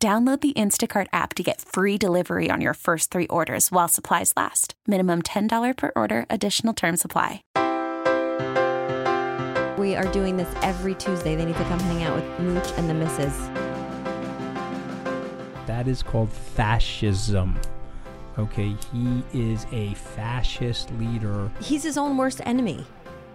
[0.00, 4.32] Download the Instacart app to get free delivery on your first three orders while supplies
[4.36, 4.74] last.
[4.86, 7.42] Minimum $10 per order, additional term supply.
[9.76, 11.34] We are doing this every Tuesday.
[11.34, 13.36] They need to come hang out with Mooch and the Misses.
[15.66, 17.58] That is called fascism.
[18.38, 21.50] Okay, he is a fascist leader.
[21.60, 22.86] He's his own worst enemy.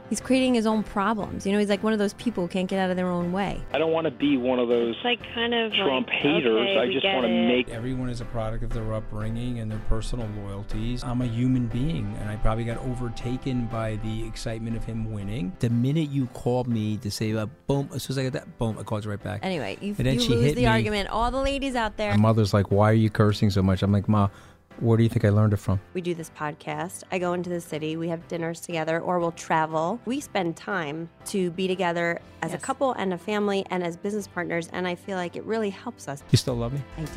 [0.10, 1.46] He's creating his own problems.
[1.46, 3.32] You know, he's like one of those people who can't get out of their own
[3.32, 3.60] way.
[3.74, 6.70] I don't want to be one of those It's like kind of Trump like, haters.
[6.70, 7.48] okay, I just want to it.
[7.48, 11.04] make Everyone is a product of their upbringing and their personal loyalties.
[11.04, 15.54] I'm a human being, and I probably got overtaken by the excitement of him winning.
[15.60, 18.58] The minute you called me to say, uh, boom, as soon as I got that,
[18.60, 19.40] boom, I called you right back.
[19.44, 20.68] Anyway, you, And then you she lose hit the me.
[20.68, 21.10] argument.
[21.10, 22.12] All the ladies out there.
[22.12, 23.82] My mother's like, why are you cursing so much?
[23.82, 24.30] I'm like, Ma,
[24.80, 25.80] where do you think I learned it from?
[25.94, 27.04] we do this podcast.
[27.12, 27.96] I go into the city.
[27.98, 30.00] We have dinners together, or we'll travel.
[30.06, 34.28] We spend time to be together as a couple and a family and as business
[34.28, 34.70] partners.
[34.74, 36.24] And I feel like it really helps us.
[36.32, 36.82] You still love me?
[36.98, 37.12] I do.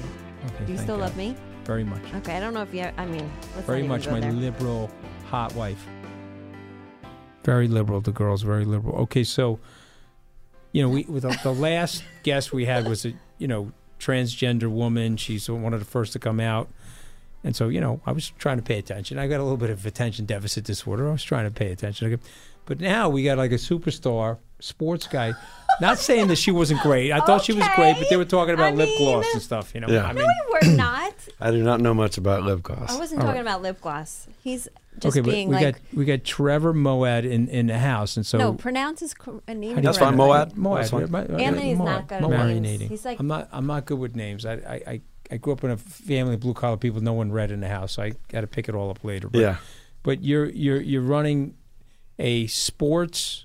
[0.46, 0.64] Okay.
[0.66, 1.04] Do you still God.
[1.04, 1.34] love me?
[1.64, 2.02] Very much.
[2.16, 2.36] Okay.
[2.36, 2.88] I don't know if you.
[2.96, 4.32] I mean, let's Very much my there.
[4.32, 4.90] liberal,
[5.28, 5.84] hot wife.
[7.44, 8.00] Very liberal.
[8.00, 8.96] The girl's very liberal.
[9.02, 9.60] Okay, so,
[10.72, 14.68] you know, we with the, the last guest we had was a you know transgender
[14.70, 15.16] woman.
[15.16, 16.68] She's one of the first to come out,
[17.46, 19.18] and so you know I was trying to pay attention.
[19.18, 21.08] I got a little bit of attention deficit disorder.
[21.08, 22.20] I was trying to pay attention.
[22.66, 25.32] But now we got like a superstar sports guy.
[25.80, 27.12] Not saying that she wasn't great.
[27.12, 29.40] I thought she was great, but they were talking about I lip mean- gloss and
[29.42, 29.72] stuff.
[29.74, 30.04] You know, Yeah.
[30.06, 31.14] I mean, We're not.
[31.40, 32.90] I do not know much about lip gloss.
[32.94, 33.48] I wasn't All talking right.
[33.48, 34.26] about lip gloss.
[34.42, 34.66] He's
[34.98, 35.74] just okay, but being we like.
[35.74, 39.42] got we got Trevor Moawad in in the house, and so no, pronounce his cor-
[39.46, 39.70] uh, name.
[39.70, 40.56] How do you That's fine, correctly.
[40.62, 40.80] Moad.
[40.80, 40.88] Moad.
[40.88, 41.00] Fine.
[41.02, 41.84] yeah, my- uh, Anthony's Moad.
[41.86, 42.60] not good at Marinating.
[42.62, 42.82] names.
[42.88, 43.48] He's like- I'm not.
[43.52, 44.44] I'm not good with names.
[44.46, 45.00] I, I, I,
[45.30, 47.00] I grew up in a family of blue collar people.
[47.00, 47.92] No one read in the house.
[47.92, 49.28] So I got to pick it all up later.
[49.28, 49.56] But, yeah.
[50.02, 51.54] But you're you're you're running
[52.18, 53.44] a sports.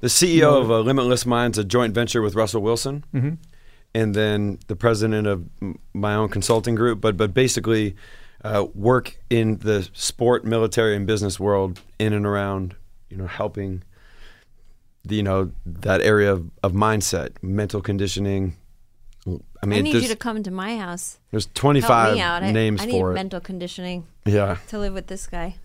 [0.00, 3.38] The CEO of uh, Limitless Minds, a joint venture with Russell Wilson, Mhm.
[3.94, 5.44] and then the president of
[5.94, 7.00] my own consulting group.
[7.00, 7.94] But but basically,
[8.42, 12.74] uh, work in the sport, military, and business world in and around
[13.08, 13.82] you know helping
[15.04, 18.56] the you know that area of, of mindset, mental conditioning.
[19.26, 21.18] I mean, I mean, need you to come to my house.
[21.30, 22.42] there's Help 25 me out.
[22.42, 23.14] I- names I, need for it.
[23.14, 25.56] mental conditioning yeah, to live with this guy.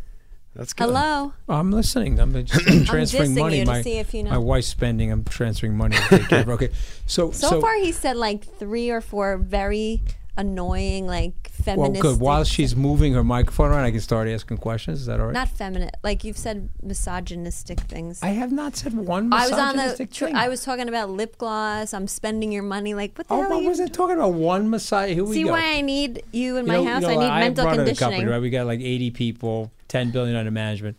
[0.56, 0.86] that's good.
[0.86, 1.34] Hello.
[1.50, 2.20] I'm listening.
[2.20, 3.60] I'm just I'm transferring dissing money.
[3.60, 4.32] you to my see if you know.
[4.32, 5.12] my wife's spending.
[5.12, 5.98] I'm transferring money.
[5.98, 6.46] To take care of.
[6.48, 6.54] her.
[6.54, 6.70] Okay,
[7.06, 10.02] so So, far, he said like three or four very
[10.38, 12.04] annoying, like feminist.
[12.04, 12.22] well, good.
[12.22, 15.02] While she's moving her microphone around, I can start asking questions.
[15.02, 15.34] Is that all right?
[15.34, 18.20] not feminine, like you've said misogynistic things.
[18.24, 19.34] I have not said one.
[19.34, 20.06] I was on the.
[20.12, 21.94] Tr- I was talking about lip gloss.
[21.94, 22.94] I'm spending your money.
[22.94, 23.54] Like what the Oh, hell?
[23.54, 25.14] I wasn't talking about one Messiah.
[25.14, 25.52] Here we See go.
[25.52, 27.02] why I need you in You my know- house?
[27.02, 27.96] you know, I need I'm mental conditioning.
[27.98, 28.42] company, right?
[28.42, 30.98] We got like 80 people, 10 billion under management.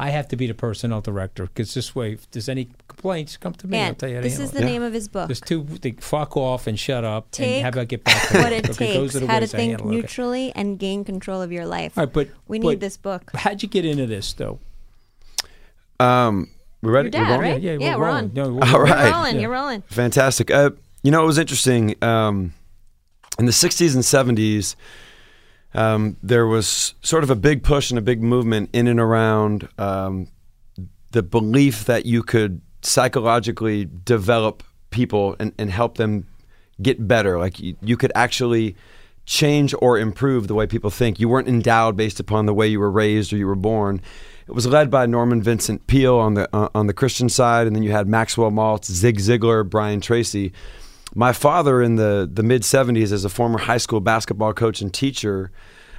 [0.00, 3.52] I have to be the personnel director because this way, if there's any complaints, come
[3.54, 3.78] to me.
[3.80, 4.64] I'll tell you how this is the Yeah.
[4.66, 5.28] name of his book.
[5.28, 5.62] There's two.
[5.82, 7.30] They fuck off and shut up.
[7.32, 8.52] Take and how about get back to what work?
[8.52, 9.94] it okay, takes, those are the how to think handle it.
[9.96, 11.98] Neutrally and gain control of your life.
[11.98, 13.30] All right, but we but need this book.
[13.34, 14.58] How'd you get into this though?
[15.98, 16.48] Um,
[16.82, 17.10] we ready?
[17.12, 17.52] Your We're dad, going?
[17.52, 17.60] right?
[17.60, 18.24] Yeah, Yeah, we're we're rolling.
[18.24, 18.32] on.
[18.34, 18.90] No, we're All rolling.
[18.92, 19.04] right.
[19.04, 19.34] You're rolling.
[19.34, 19.40] Yeah.
[19.42, 19.82] You're rolling.
[19.88, 20.50] Fantastic.
[20.50, 20.70] Uh,
[21.02, 21.94] you know, it was interesting.
[22.02, 22.54] Um,
[23.38, 24.02] in the 60s and
[24.38, 24.76] 70s,
[25.74, 29.68] um, there was sort of a big push and a big movement in and around
[29.78, 30.28] um,
[31.12, 36.26] the belief that you could psychologically develop people and, and help them
[36.82, 37.38] get better.
[37.38, 38.76] Like you, you could actually
[39.26, 41.20] change or improve the way people think.
[41.20, 44.00] You weren't endowed based upon the way you were raised or you were born.
[44.48, 47.76] It was led by Norman Vincent Peale on the uh, on the Christian side, and
[47.76, 50.52] then you had Maxwell Maltz, Zig Ziglar, Brian Tracy.
[51.14, 54.92] My father, in the the mid '70s, as a former high school basketball coach and
[54.92, 55.50] teacher,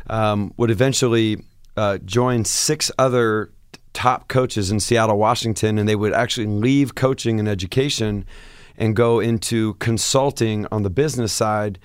[0.08, 1.44] um, would eventually
[1.76, 3.52] uh, join six other
[3.94, 8.26] top coaches in Seattle, Washington, and they would actually leave coaching and education
[8.78, 11.78] and go into consulting on the business side.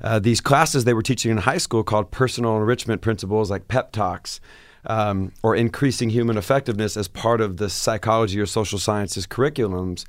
[0.00, 3.92] Uh, these classes they were teaching in high school called personal enrichment principles, like pep
[3.92, 4.40] talks,
[4.86, 10.04] um, or increasing human effectiveness as part of the psychology or social sciences curriculums.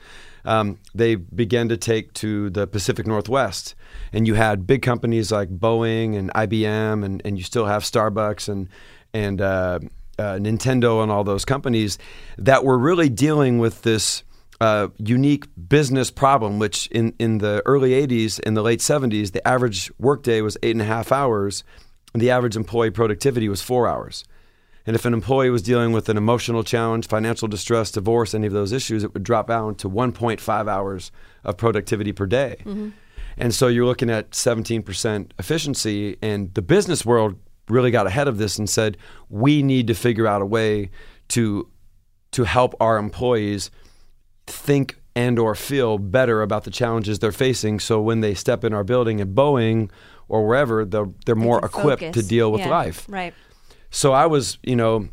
[0.45, 3.75] Um, they began to take to the Pacific Northwest,
[4.13, 8.47] and you had big companies like Boeing and IBM, and, and you still have Starbucks
[8.47, 8.69] and
[9.13, 9.79] and uh,
[10.19, 11.97] uh, Nintendo and all those companies
[12.37, 14.23] that were really dealing with this
[14.61, 19.45] uh, unique business problem, which in, in the early 80s, in the late 70s, the
[19.47, 21.63] average workday was eight and a half hours,
[22.13, 24.23] and the average employee productivity was four hours.
[24.85, 28.53] And if an employee was dealing with an emotional challenge, financial distress, divorce, any of
[28.53, 31.11] those issues, it would drop down to 1.5 hours
[31.43, 32.57] of productivity per day.
[32.59, 32.89] Mm-hmm.
[33.37, 36.17] And so you're looking at 17% efficiency.
[36.21, 37.35] And the business world
[37.67, 38.97] really got ahead of this and said,
[39.29, 40.91] we need to figure out a way
[41.29, 41.67] to,
[42.31, 43.71] to help our employees
[44.45, 48.73] think and or feel better about the challenges they're facing so when they step in
[48.73, 49.89] our building at Boeing
[50.27, 52.21] or wherever they're, they're more equipped focus.
[52.21, 53.05] to deal with Yeah, life.
[53.07, 53.33] Right.
[53.89, 55.07] So I was, you know,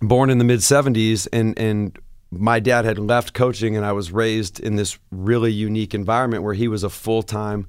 [0.00, 1.98] born in the mid 70s and and
[2.30, 6.54] my dad had left coaching and I was raised in this really unique environment where
[6.54, 7.66] he was a full-time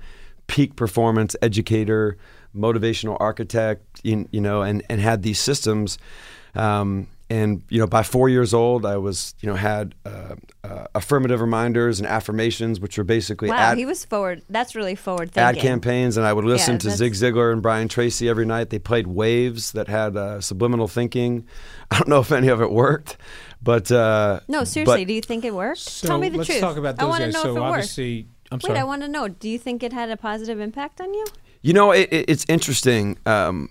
[0.47, 2.17] peak performance educator,
[2.53, 5.97] motivational architect, you, you know, and and had these systems
[6.55, 10.85] um, and you know, by four years old, I was you know had uh, uh,
[10.95, 14.41] affirmative reminders and affirmations, which were basically Wow, ad, he was forward.
[14.49, 17.61] That's really forward ad campaigns, and I would listen Yeah, to that's- Zig Ziglar and
[17.61, 18.69] Brian Tracy every night.
[18.71, 21.45] They played waves that had uh, subliminal thinking.
[21.91, 23.17] I don't know if any of it worked,
[23.61, 25.79] but uh, No, seriously, but- do you think it worked?
[25.79, 26.61] So Tell me the let's truth.
[26.61, 28.25] talk about I those want to know so if it worked.
[28.51, 28.77] I'm Wait.
[28.77, 29.27] I want to know.
[29.27, 31.25] Do you think it had a positive impact on you?
[31.61, 33.17] You know, it, it, it's interesting.
[33.27, 33.69] Um,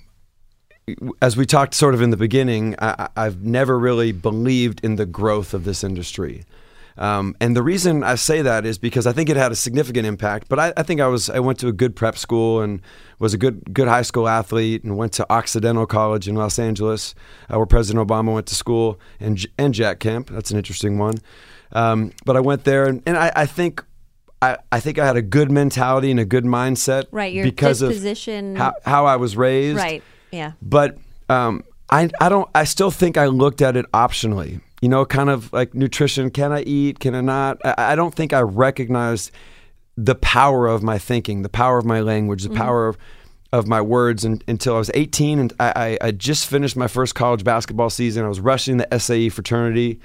[1.22, 5.06] as we talked sort of in the beginning, I, I've never really believed in the
[5.06, 6.44] growth of this industry.
[6.96, 10.04] Um, and the reason I say that is because I think it had a significant
[10.04, 10.48] impact.
[10.48, 12.82] But I, I think I was I went to a good prep school and
[13.20, 17.14] was a good good high school athlete and went to Occidental College in Los Angeles,
[17.52, 20.28] uh, where President Obama went to school, and and Jack Kemp.
[20.30, 21.18] That's an interesting one.
[21.72, 23.84] Um, but I went there, and, and I, I think
[24.42, 27.80] I, I think I had a good mentality and a good mindset, Right, your because
[27.80, 30.02] disposition- of how, how I was raised, Right.
[30.30, 30.52] Yeah.
[30.62, 30.98] But
[31.28, 34.60] um, I I don't I still think I looked at it optionally.
[34.80, 36.30] You know, kind of like nutrition.
[36.30, 37.00] Can I eat?
[37.00, 37.58] Can I not?
[37.64, 39.32] I, I don't think I recognized
[39.96, 42.96] the power of my thinking, the power of my language, the power of
[43.52, 47.14] of my words and, until I was 18 and I, I, just finished my first
[47.14, 48.22] college basketball season.
[48.22, 50.00] I was rushing the SAE fraternity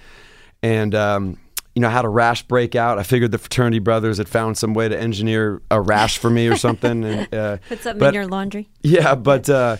[0.62, 1.38] and um,
[1.76, 3.00] you know, I had a rash break out.
[3.00, 6.48] I figured the fraternity brothers had found some way to engineer a rash for me
[6.48, 7.04] or something.
[7.04, 8.70] And, uh, Put something but- in your laundry.
[8.82, 9.78] yeah, but uh,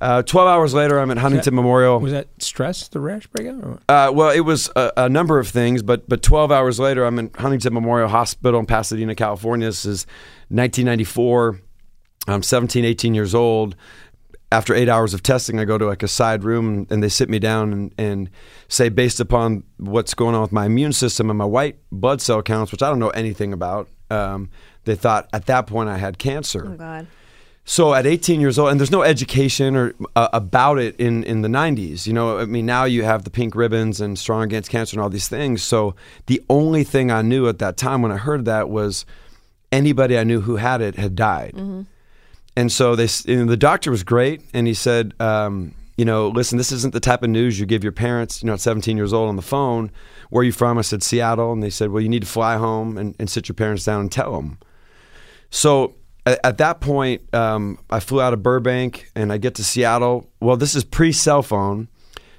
[0.00, 1.98] uh, 12 hours later, I'm at Huntington Memorial.
[1.98, 3.64] was that stress, the rash breakout?
[3.64, 3.78] Or?
[3.88, 7.18] Uh, well, it was a, a number of things, but but 12 hours later, I'm
[7.18, 9.66] in Huntington Memorial Hospital in Pasadena, California.
[9.66, 10.06] This is
[10.50, 11.60] 1994.
[12.26, 13.74] I'm 17, 18 years old.
[14.50, 17.08] After eight hours of testing, I go to like a side room and, and they
[17.10, 18.30] sit me down and, and
[18.68, 22.42] say, based upon what's going on with my immune system and my white blood cell
[22.42, 24.48] counts, which I don't know anything about, um,
[24.84, 26.66] they thought at that point I had cancer.
[26.66, 27.06] Oh God.
[27.70, 31.42] So at 18 years old, and there's no education or uh, about it in in
[31.42, 32.06] the 90s.
[32.06, 35.02] You know, I mean, now you have the pink ribbons and Strong Against Cancer and
[35.02, 35.62] all these things.
[35.62, 35.94] So
[36.28, 39.04] the only thing I knew at that time when I heard that was
[39.70, 41.52] anybody I knew who had it had died.
[42.56, 46.72] And so they, the doctor was great, and he said, um, you know, listen, this
[46.72, 48.42] isn't the type of news you give your parents.
[48.42, 49.90] You know, at 17 years old on the phone.
[50.30, 50.78] Where are you from?
[50.78, 53.46] I said Seattle, and they said, well, you need to fly home and, and sit
[53.46, 54.58] your parents down and tell them.
[55.50, 55.94] So
[56.26, 60.28] at, at that point, um, I flew out of Burbank and I get to Seattle.
[60.40, 61.88] Well, this is pre cell phone.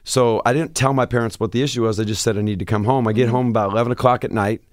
[0.04, 2.00] So I didn't tell my parents what the issue was.
[2.00, 3.08] I just said I need to come home.
[3.08, 4.64] I get home about 11 o'clock at night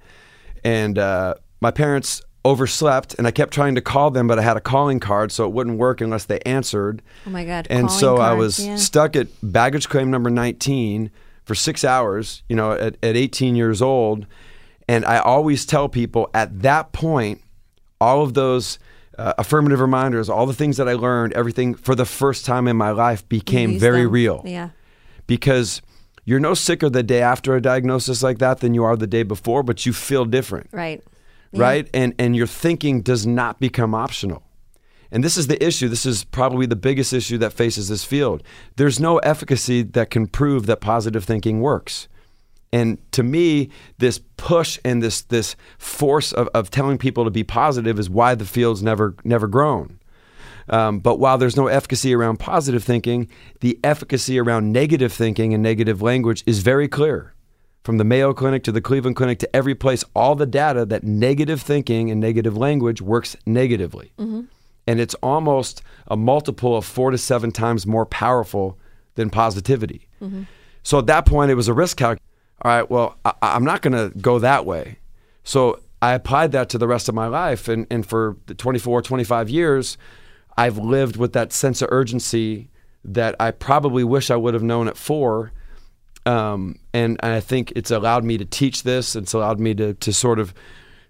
[0.67, 4.57] and uh, my parents overslept and I kept trying to call them, but I had
[4.57, 7.03] a calling card, so it wouldn't work unless they answered.
[7.27, 7.67] Oh my God.
[7.71, 8.77] And calling so I was yeah.
[8.77, 11.11] stuck at baggage claim number 19
[11.45, 14.27] for six hours, you know, at, at 18 years old.
[14.89, 17.43] And I always tell people at that point,
[18.01, 18.79] all of those
[19.19, 22.77] uh, affirmative reminders, all the things that I learned, everything for the first time in
[22.77, 24.13] my life became very them.
[24.13, 24.71] real Yeah.
[25.27, 25.83] because
[26.25, 29.23] you're no sicker the day after a diagnosis like that than you are the day
[29.23, 31.03] before, but you feel different Right.
[31.53, 31.63] Yeah.
[31.63, 31.91] right?
[31.95, 34.43] And and your thinking does not become optional.
[35.13, 35.89] And this is the issue.
[35.89, 38.43] This is probably the biggest issue that faces this field.
[38.75, 42.09] There's no efficacy that can prove that positive thinking works.
[42.77, 47.43] And to me, this push and this this force of, of telling people to be
[47.43, 49.99] positive is why the field's never never grown.
[50.69, 53.31] Um, but while there's no efficacy around positive thinking,
[53.61, 57.33] the efficacy around negative thinking and negative language is very clear.
[57.83, 61.03] From the Mayo Clinic to the Cleveland Clinic to every place, all the data that
[61.03, 64.13] negative thinking and negative language works negatively.
[64.87, 68.77] And it's almost a multiple of four to seven times more powerful
[69.15, 70.09] than positivity.
[70.83, 72.19] So at that point, it was a risk calc.
[72.63, 74.99] All right, well, I, I'm not going to go that way.
[75.45, 77.69] So I applied that to the rest of my life.
[77.69, 79.99] And, and for the 24, 25 years,
[80.57, 82.71] I've lived with that sense of urgency
[83.05, 85.53] that I probably wish I would have known at four
[86.25, 89.15] Um, and I think it's allowed me to teach this.
[89.15, 90.53] It's allowed me to to sort of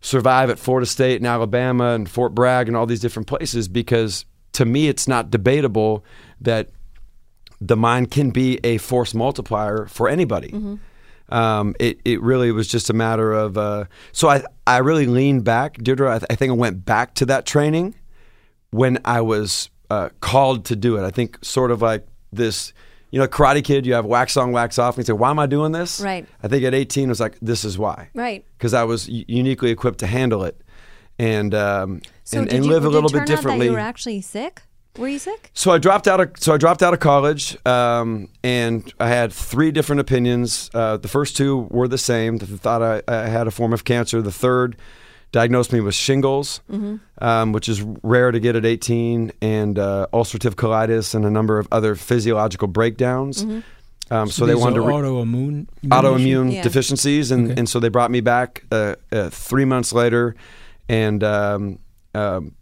[0.03, 4.27] survive at Florida State and Alabama and Fort Bragg and all these different places because
[4.53, 6.05] to me it's not debatable
[6.43, 6.69] that
[7.63, 10.51] the mind can be a force multiplier for anybody.
[11.29, 15.45] Um, it it really was just a matter of uh, so I I really leaned
[15.45, 16.15] back, Deirdre.
[16.15, 17.95] I, th- I think I went back to that training
[18.71, 21.05] when I was uh, called to do it.
[21.05, 22.73] I think sort of like this,
[23.11, 23.87] you know, Karate Kid.
[23.87, 26.27] You have wax on, wax off, and you say, "Why am I doing this?" Right.
[26.43, 28.45] I think at 18 it was like, "This is why." Right.
[28.57, 30.61] Because I was uniquely equipped to handle it,
[31.19, 33.67] and um, So and, and you, live a little bit differently.
[33.67, 34.63] You were actually sick.
[34.99, 35.51] Were you sick?
[35.55, 39.33] So I dropped out of so I dropped out of college, um, and I had
[39.33, 40.71] three different opinions.
[40.75, 42.39] Uh, the first two were the same.
[42.39, 44.23] They thought I, I had a form of cancer.
[44.23, 44.77] The third
[45.33, 46.61] diagnosed me with shingles,
[47.19, 51.59] um, which is rare to get at 18, and uh, ulcerative colitis, and a number
[51.59, 53.45] of other physiological breakdowns.
[54.09, 56.63] Um, so, they wanted to are re- autoimmune autoimmune Yeah.
[56.63, 57.59] deficiencies, and, Okay.
[57.59, 60.37] and so they brought me back uh, uh, three months later,
[60.89, 61.81] and um,
[62.15, 62.55] um,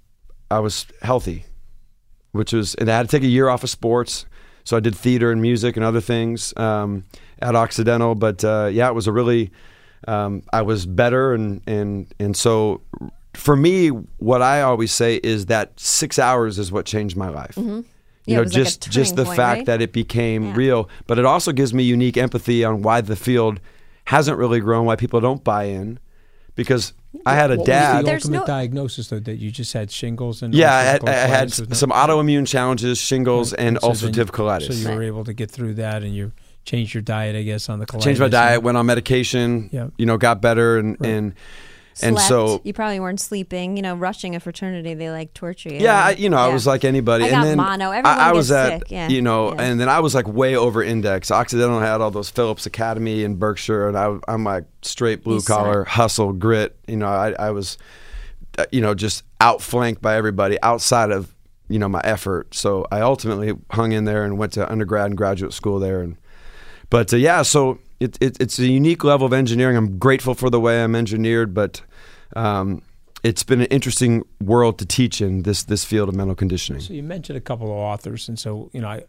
[0.51, 1.45] I was healthy,
[2.35, 4.27] which was and I had to take a year off of sports.
[4.67, 7.05] So I did theater and music and other things um,
[7.41, 9.51] at Occidental, but uh, yeah, it was a really
[10.09, 12.81] um, I was better, and and and so
[13.35, 13.89] for me,
[14.19, 17.57] what I always say is that six hours is what changed my life.
[17.57, 17.83] Yeah, You
[18.27, 19.67] it know, was like just just the point, fact right?
[19.67, 20.57] that it became Yeah.
[20.57, 23.61] real, but it also gives me unique empathy on why the field
[24.07, 25.99] hasn't really grown, why people don't buy in,
[26.55, 26.93] because
[27.27, 27.95] I had a What dad.
[27.97, 30.83] was the There's ultimate no- diagnosis though that you just had shingles and yeah, I
[30.83, 34.73] had, I had colitis with no- some autoimmune challenges, shingles, and So then- ulcerative colitis.
[34.83, 36.33] So you were able to get through that, and you
[36.65, 38.03] changed your diet, I guess, on the colitis.
[38.05, 39.69] Changed my diet, went on medication.
[39.73, 39.89] Yeah.
[39.97, 41.11] You know, got better, and Right.
[41.11, 41.35] and
[42.03, 42.29] and Slept.
[42.29, 43.77] so you probably weren't sleeping.
[43.77, 45.81] You know, rushing a fraternity, they like torture you.
[45.81, 47.25] Yeah, I, you know, I was like anybody.
[47.25, 47.91] I and got then mono.
[47.91, 49.09] Everyone I was gets at, sick, yeah.
[49.09, 51.31] you know, and then I was like way over index.
[51.31, 55.85] Occidental had all those Phillips Academy in Berkshire, and I, I'm like straight blue collar
[55.85, 56.77] hustle grit.
[56.87, 57.79] You know, I, I was,
[58.59, 61.35] uh, you know, just outflanked by everybody outside of
[61.69, 62.55] you know my effort.
[62.55, 66.01] So I ultimately hung in there and went to undergrad and graduate school there.
[66.01, 66.17] And
[66.91, 69.77] but uh, yeah, so it, it, it's a unique level of engineering.
[69.77, 71.83] I'm grateful for the way I'm engineered, but.
[72.37, 72.83] Um,
[73.23, 76.83] it's been an interesting world to teach in this this field of mental conditioning.
[76.83, 79.05] So you mentioned a couple of authors, and so you know, I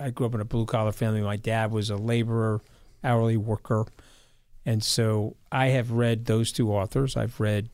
[0.00, 1.20] I grew up in a blue collar family.
[1.20, 2.62] My dad was a laborer,
[3.04, 3.86] hourly worker,
[4.64, 7.16] and so I have read those two authors.
[7.16, 7.68] I've read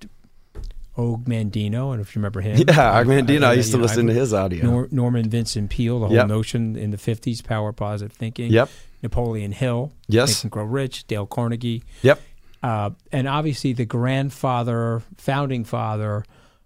[0.99, 3.45] Og Mandino, and if you remember him, Yeah, I've- Armandino.
[3.45, 4.65] I I've- used to know, listen to I've- his audio.
[4.67, 6.27] Nor, Norman Vincent Peale, the whole Yep.
[6.29, 8.51] notion in the fifties, power positive thinking.
[8.53, 8.69] Yep.
[9.03, 10.35] Napoleon Hill, Yes.
[10.35, 12.21] Think and Grow Rich, Dale Carnegie, Yep.
[12.63, 16.25] uh, and obviously the grandfather, founding father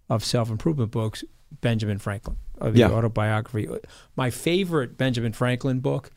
[0.09, 1.25] of self improvement books,
[1.61, 2.91] Benjamin Franklin, of the Yeah.
[2.91, 3.69] autobiography.
[4.15, 6.11] My favorite Benjamin Franklin book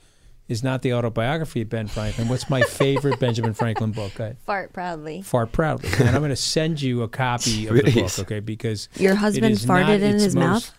[0.47, 2.27] is not the autobiography of Ben Franklin.
[2.27, 4.13] What's my favorite Benjamin Franklin book?
[4.15, 4.38] Go ahead.
[4.45, 5.21] fart proudly.
[5.21, 8.39] Fart proudly, and I'm going to send you a copy of the book, okay?
[8.39, 10.73] Because Your husband is farted not in its his most-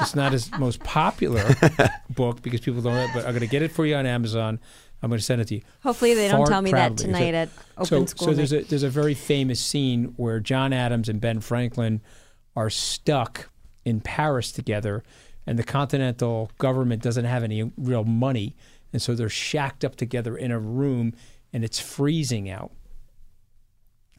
[0.00, 1.44] It's not his most popular
[2.10, 2.94] book because people don't.
[2.94, 4.60] Have, but I'm going to get it for you on Amazon.
[5.02, 5.62] I'm going to send it to you.
[5.82, 7.04] Hopefully, they don't tell me that proudly.
[7.04, 8.28] tonight at open so, school.
[8.28, 12.00] so there's a there's a very famous scene where John Adams and Ben Franklin
[12.56, 13.50] are stuck
[13.84, 15.02] in Paris together,
[15.46, 18.56] and the Continental government doesn't have any real money,
[18.92, 21.12] and so they're shacked up together in a room,
[21.52, 22.72] and it's freezing out.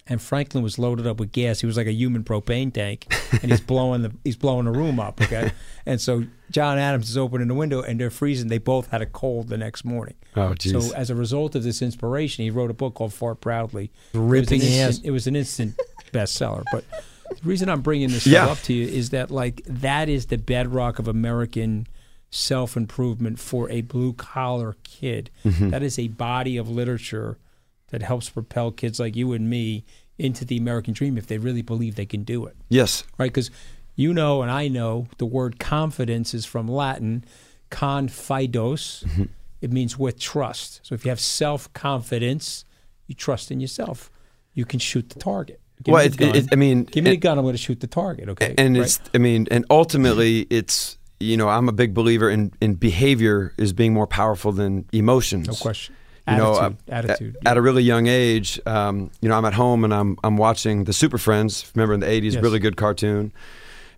[0.08, 1.62] And Franklin was loaded up with gas.
[1.62, 3.08] He was like a human propane tank,
[3.42, 5.20] and he's blowing the he's blowing the room up.
[5.20, 5.52] Okay,
[5.88, 8.48] and so John Adams is opening the window, and they're freezing.
[8.48, 10.14] They both had a cold the next morning.
[10.36, 10.80] Oh, jeez.
[10.80, 13.92] So as a result of this inspiration, he wrote a book called Fart Proudly.
[14.14, 15.80] Ripping it was an instant, it was an instant
[16.12, 16.64] bestseller.
[16.72, 16.84] But
[17.32, 18.46] the reason I'm bringing this Yeah.
[18.46, 21.88] up to you is that like that is the bedrock of American
[22.30, 25.32] self improvement for a blue collar kid.
[25.44, 25.70] Mm-hmm.
[25.72, 27.40] That is a body of literature
[27.90, 29.86] that helps propel kids like you and me
[30.18, 33.04] into the American dream if they really believe they can do it yes.
[33.18, 33.32] right?
[33.32, 33.52] Because
[33.96, 37.24] you know, and I know, the word confidence is from Latin,
[37.72, 39.06] confidos.
[39.06, 39.24] Mm-hmm.
[39.62, 40.82] It means with trust.
[40.84, 42.66] So if you have self confidence,
[43.08, 44.12] you trust in yourself.
[44.54, 45.62] You can shoot the target.
[45.84, 47.38] Give Well, me it, it, I mean, give me the gun.
[47.38, 48.30] I'm going to shoot the target.
[48.30, 48.86] Okay, and right?
[48.86, 49.00] it's.
[49.14, 50.98] I mean, and ultimately, it's.
[51.22, 55.48] You know, I'm a big believer in in behavior is being more powerful than emotions.
[55.48, 55.96] no question.
[56.28, 57.38] You know, Attitude, uh, attitude.
[57.46, 60.38] At, at a really young age, um, you know, I'm at home and I'm I'm
[60.38, 61.72] watching the Super Friends.
[61.76, 62.44] Remember in the '80s, Yes.
[62.44, 63.32] really good cartoon.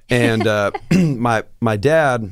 [0.09, 2.31] And uh, my my dad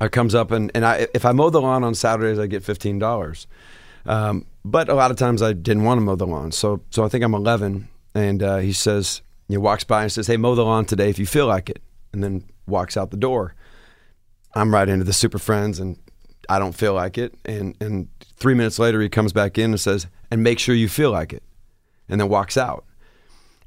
[0.00, 2.62] uh, comes up and and I if I mow the lawn on Saturdays, I get
[2.62, 3.48] fifteen dollars.
[4.06, 7.04] Um, but a lot of times I didn't want to mow the lawn, so so
[7.04, 10.54] I think I'm 11, and uh, he says he walks by and says, "Hey, mow
[10.54, 13.54] the lawn today if you feel like it," and then walks out the door.
[14.54, 15.98] I'm right into the Super Friends and
[16.48, 17.34] I don't feel like it.
[17.44, 20.88] And and three minutes later, he comes back in and says, and make sure you
[20.88, 21.42] feel like it,
[22.08, 22.84] and then walks out.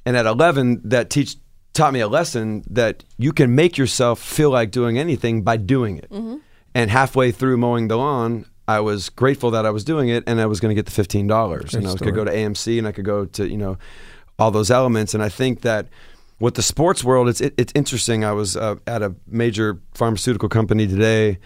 [0.06, 1.36] And at 11, that teach
[1.74, 5.98] taught me a lesson that you can make yourself feel like doing anything by doing
[5.98, 6.12] it.
[6.74, 10.42] And halfway through mowing the lawn, I was grateful that I was doing it, and
[10.42, 12.12] I was going to get the fifteen dollars, and I story.
[12.12, 13.78] could go to AMC, and I could go to you know
[14.38, 15.14] all those elements.
[15.14, 15.88] And I think that
[16.40, 18.24] with the sports world, it's it, it's interesting.
[18.26, 21.40] I was uh, at a major pharmaceutical company today,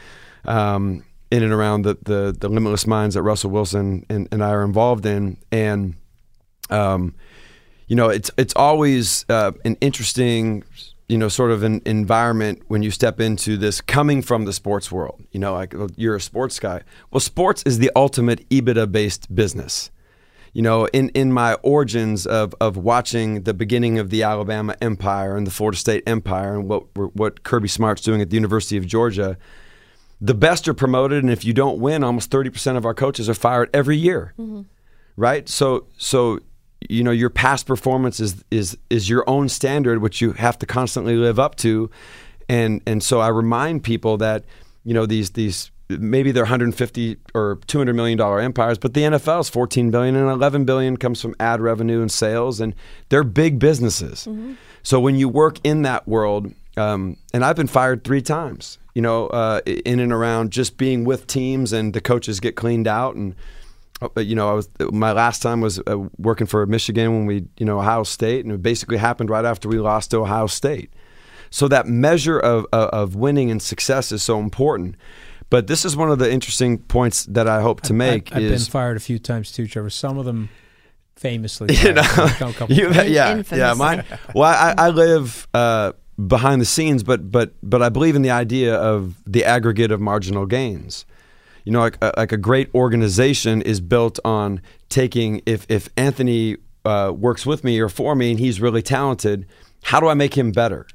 [0.45, 4.51] um, in and around the, the the limitless minds that Russell Wilson and, and I
[4.51, 5.95] are involved in, and
[6.69, 7.15] um,
[7.87, 10.63] you know, it's it's always uh, an interesting,
[11.09, 14.91] you know, sort of an environment when you step into this coming from the sports
[14.91, 15.21] world.
[15.31, 16.83] You know, like you're a sports guy.
[17.11, 19.91] Well, sports is the ultimate EBITDA based business.
[20.53, 25.37] You know, in, in my origins of, of watching the beginning of the Alabama Empire
[25.37, 28.85] and the Florida State Empire and what what Kirby Smart's doing at the University of
[28.85, 29.37] Georgia,
[30.21, 33.27] the best are promoted, and if you don't win, almost thirty percent of our coaches
[33.27, 34.33] are fired every year.
[35.17, 35.49] Right?
[35.49, 36.39] So so
[36.89, 40.65] you know your past performance is is is your own standard, which you have to
[40.65, 41.89] constantly live up to,
[42.47, 44.45] and and so I remind people that
[44.83, 49.41] you know these these maybe they're 150 or 200 million dollar empires, but the NFL
[49.41, 52.75] is 14 billion and 11 billion comes from ad revenue and sales, and
[53.09, 54.27] they're big businesses.
[54.83, 59.01] So when you work in that world, um, and I've been fired three times, you
[59.01, 63.15] know, uh, in and around just being with teams, and the coaches get cleaned out
[63.15, 63.35] and
[64.01, 67.45] uh, you know, I was my last time was uh, working for Michigan when we,
[67.57, 70.91] you know, Ohio State, and it basically happened right after we lost to Ohio State.
[71.51, 74.95] So that measure of of, of winning and success is so important.
[75.49, 78.43] But this is one of the interesting points that I hope to make I, have
[78.43, 79.89] is been fired a few times too, Trevor.
[79.89, 80.49] Some of them
[81.17, 81.75] famously.
[81.83, 82.41] you know, fired.
[82.41, 82.95] A couple you, times.
[82.95, 83.37] yeah, yeah.
[83.37, 83.77] Infamously.
[83.77, 85.91] Mine, well, I, I live uh,
[86.27, 89.99] behind the scenes, but but but I believe in the idea of the aggregate of
[90.01, 91.05] marginal gains.
[91.63, 96.57] You know, like a, like a great organization is built on taking if if Anthony
[96.85, 99.45] uh, works with me or for me and he's really talented,
[99.83, 100.87] how do I make him better?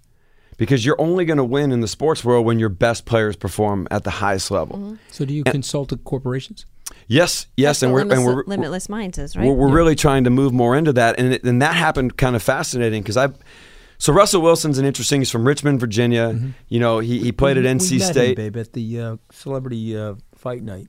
[0.57, 3.87] Because you're only going to win in the sports world when your best players perform
[3.91, 4.97] at the highest level.
[5.11, 6.65] So do you consult with corporations?
[7.09, 9.47] Yes, yes, That's and we're limitless, and we're limitless minds is right.
[9.47, 12.35] we're, we're really trying to move more into that, and it, and that happened kind
[12.35, 13.29] of fascinating because I.
[13.99, 15.21] So Russell Wilson's an interesting.
[15.21, 16.39] He's from Richmond, Virginia.
[16.69, 18.37] You know, he, he played at We- NC we met him, State.
[18.37, 20.89] babe, at the uh, celebrity uh, fight night.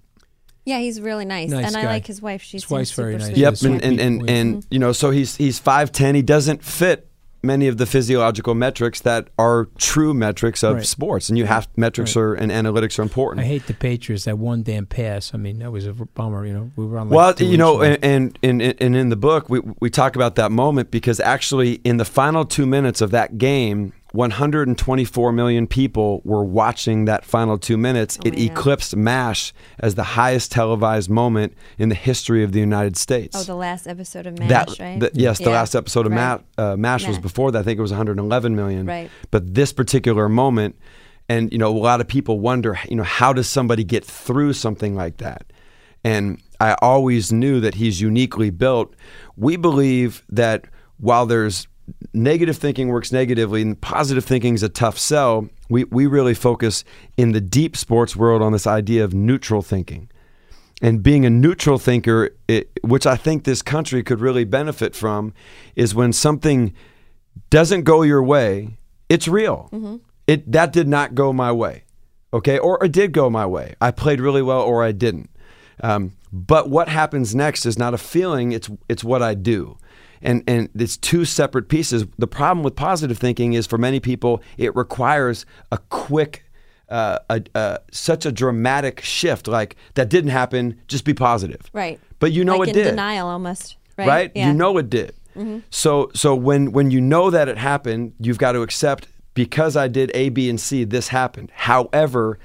[0.66, 2.42] yeah, he's really nice, Nice and I like his wife.
[2.42, 3.28] She's His wife's very nice.
[3.28, 3.38] Sweet.
[3.38, 6.14] Yep, sweet and and and, and you know, so he's he's five ten.
[6.16, 7.07] He doesn't fit
[7.44, 10.86] many of the physiological metrics that are true metrics of Right.
[10.86, 12.22] sports, and you have metrics Right.
[12.24, 13.46] are and analytics are important.
[13.46, 14.26] I hate the Patriots.
[14.26, 15.32] That one damn pass.
[15.34, 16.46] I mean, that was a bummer.
[16.46, 17.10] You know, we were on.
[17.10, 20.36] Like well, you know, and, and and and in the book we we talk about
[20.36, 26.22] that moment because actually in the final two minutes of that game, 124 million people
[26.24, 28.18] were watching that final two minutes.
[28.26, 28.52] it Oh, yeah.
[28.52, 33.36] eclipsed MASH as the highest televised moment in the history of the United States.
[33.38, 35.00] Oh, the last episode of MASH, that, right?
[35.00, 35.50] the- yes, the Yeah.
[35.52, 36.42] last episode of Right.
[36.58, 37.60] Ma- uh, MASH was before that.
[37.60, 38.86] I think it was 111 million.
[38.86, 39.10] Right.
[39.32, 40.76] But this particular moment,
[41.30, 44.54] and you know, a lot of people wonder, you know, how does somebody get through
[44.54, 45.44] something like that?
[46.04, 48.96] And I always knew that he's uniquely built.
[49.36, 50.66] We believe that
[50.98, 51.68] while there's
[52.14, 56.84] negative thinking works negatively and positive thinking is a tough sell, we, we really focus
[57.16, 60.10] in the deep sports world on this idea of neutral thinking
[60.82, 65.34] and being a neutral thinker, it, which I think this country could really benefit from,
[65.76, 66.74] is when something
[67.50, 68.78] doesn't go your way,
[69.10, 69.70] it's real.
[70.28, 71.84] It that did not go my way,
[72.34, 73.76] okay, or it did go my way.
[73.80, 75.30] I played really well, or I didn't.
[75.82, 79.78] Um, but what happens next is not a feeling; it's it's what I do.
[80.22, 82.06] And, and it's two separate pieces.
[82.18, 86.44] The problem with positive thinking is for many people, it requires a quick
[86.90, 89.48] uh, a, a, such a dramatic shift.
[89.48, 90.80] Like that didn't happen.
[90.88, 91.70] Just be positive.
[91.74, 92.00] right.
[92.20, 92.84] But you know like it did.
[92.86, 93.78] denial almost.
[93.98, 94.08] Right.
[94.08, 94.32] Right?
[94.34, 94.48] Yeah.
[94.48, 95.14] You know it did.
[95.70, 99.88] So so when when you know that it happened, you've got to accept because I
[99.88, 101.52] did A, B, and C, this happened.
[101.54, 102.40] However,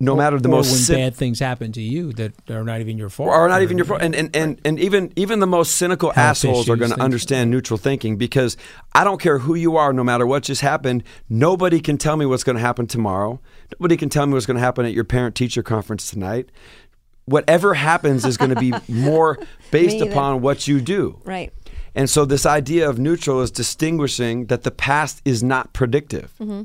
[0.00, 2.80] no matter the or most when sim- bad things happen to you that are not
[2.80, 4.02] even your fault, or not even your fault.
[4.02, 7.04] And, and, and, and even even the most cynical Health assholes are going to things-
[7.04, 8.56] understand neutral thinking because
[8.92, 11.04] I don't care who you are, no matter what just happened.
[11.28, 13.40] Nobody can tell me what's going to happen tomorrow.
[13.78, 16.50] Nobody can tell me what's going to happen at your parent teacher conference tonight.
[17.26, 19.38] Whatever happens is going to be more
[19.70, 21.20] based upon what you do.
[21.24, 21.52] Right.
[21.94, 26.32] And so this idea of neutral is distinguishing that the past is not predictive.
[26.40, 26.62] Mm-hmm.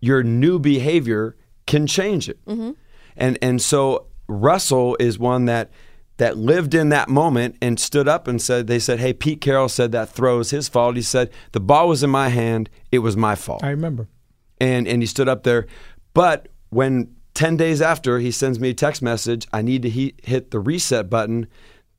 [0.00, 2.44] Your new behavior can change it.
[2.46, 2.72] Mm-hmm.
[3.16, 5.70] And and so Russell is one that
[6.18, 9.68] that lived in that moment and stood up and said they said, "Hey, Pete Carroll
[9.68, 12.70] said that throw is his fault." He said, "The ball was in my hand.
[12.90, 14.08] It was my fault." I remember.
[14.60, 15.66] and and he stood up there.
[16.14, 19.46] But when 10 days after, he sends me a text message.
[19.52, 21.46] I need to he- hit the reset button.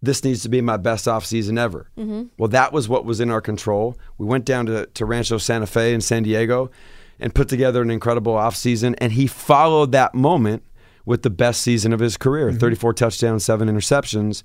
[0.01, 1.91] This needs to be my best off season ever.
[1.97, 2.23] Mm-hmm.
[2.39, 3.95] Well, that was what was in our control.
[4.17, 6.71] We went down to, to Rancho Santa Fe in San Diego
[7.19, 8.95] and put together an incredible off season.
[8.95, 10.63] And he followed that moment
[11.05, 12.59] with the best season of his career mm-hmm.
[12.59, 14.43] 34 touchdowns, seven interceptions.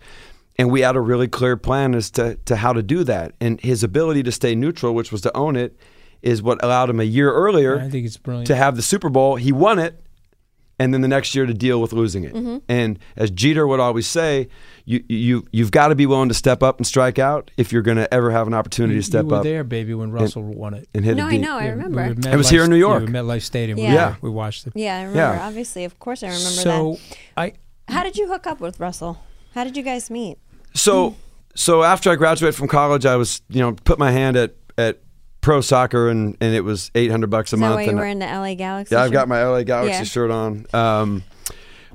[0.56, 3.32] And we had a really clear plan as to, to how to do that.
[3.40, 5.76] And his ability to stay neutral, which was to own it,
[6.20, 8.46] is what allowed him a year earlier I think it's brilliant.
[8.46, 9.36] to have the Super Bowl.
[9.36, 10.01] He won it,
[10.82, 12.34] and then the next year to deal with losing it.
[12.34, 12.58] Mm-hmm.
[12.68, 14.48] And as Jeter would always say,
[14.84, 17.82] you you you've got to be willing to step up and strike out if you're
[17.82, 20.10] going to ever have an opportunity you, to step you were up there, baby, when
[20.10, 20.88] Russell won it.
[20.94, 21.56] and hit No, I know.
[21.56, 22.28] I Yeah, we remember.
[22.28, 23.02] were It was here in New MetLife- York.
[23.04, 23.78] Yeah, MetLife Stadium.
[23.78, 23.88] Yeah.
[23.88, 24.14] We, Yeah.
[24.22, 24.72] we watched it.
[24.76, 25.18] Yeah, I remember.
[25.36, 25.46] Yeah.
[25.46, 26.62] Obviously, of course, I remember that.
[26.62, 26.98] So
[27.36, 27.52] I.
[27.88, 29.18] How did you hook up with Russell?
[29.54, 30.38] How did you guys meet?
[30.74, 31.14] So
[31.54, 35.00] so after I graduated from college, I was you know put my hand at at
[35.42, 37.74] pro soccer and and it was eight hundred bucks a Is that month.
[37.76, 38.94] why you and were in the LA Galaxy?
[38.94, 39.12] Yeah, I've shirt?
[39.12, 40.04] got my LA Galaxy Yeah.
[40.04, 40.66] shirt on.
[40.72, 41.22] Um,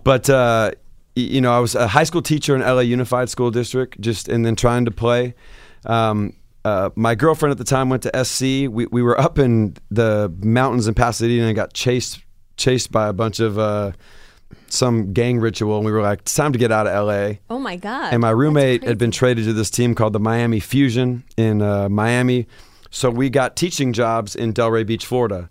[0.04, 0.72] but uh,
[1.16, 4.46] you know, I was a high school teacher in LA Unified School District, just and
[4.46, 5.34] then trying to play.
[5.88, 6.34] Um,
[6.64, 8.70] uh, my girlfriend at the time went to SC.
[8.70, 12.20] We we were up in the mountains in Pasadena and got chased
[12.58, 13.94] chased by a bunch of uh,
[14.68, 17.58] some gang ritual, and we were like, "It's time to get out of LA." Oh
[17.60, 18.12] my god!
[18.14, 21.88] and my roommate had been traded to this team called the Miami Fusion in uh,
[21.90, 22.48] Miami.
[22.89, 25.50] So we got teaching jobs in Delray Beach, Florida.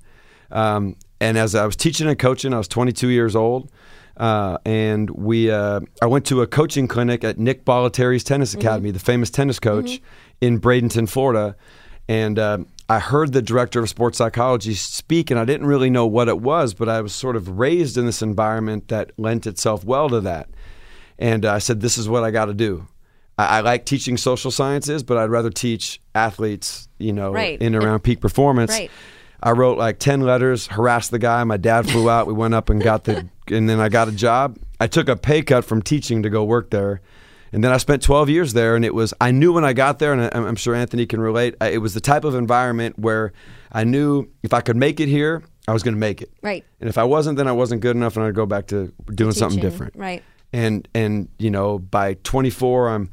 [0.50, 3.70] Um, and as I was teaching and coaching, I was 22 years old.
[4.16, 8.60] Uh, and we, uh, I went to a coaching clinic at Nick Bollettieri's Tennis Mm-hmm.
[8.60, 10.00] Academy, the famous tennis coach
[10.40, 11.56] in Bradenton, Florida.
[12.08, 16.06] And uh, I heard the director of sports psychology speak, and I didn't really know
[16.06, 19.84] what it was, but I was sort of raised in this environment that lent itself
[19.84, 20.48] well to that.
[21.18, 22.86] And uh, I said, This is what I got to do.
[23.38, 27.60] I, I like teaching social sciences, but I'd rather teach athletes, you know, Right.
[27.60, 28.70] in and around peak performance.
[28.72, 28.90] Right.
[29.42, 31.44] I wrote like 10 letters, harassed the guy.
[31.44, 32.26] My dad flew out.
[32.26, 34.58] We went up and got the, and then I got a job.
[34.80, 37.00] I took a pay cut from teaching to go work there.
[37.52, 38.74] And then I spent 12 years there.
[38.76, 41.20] And it was, I knew when I got there, and I, I'm sure Anthony can
[41.20, 43.32] relate, it was the type of environment where
[43.72, 46.30] I knew if I could make it here, I was going to make it.
[46.42, 48.92] right And if I wasn't, then I wasn't good enough and I'd go back to
[49.14, 50.22] doing something different Right.
[50.52, 53.10] and and you know by 24 I'm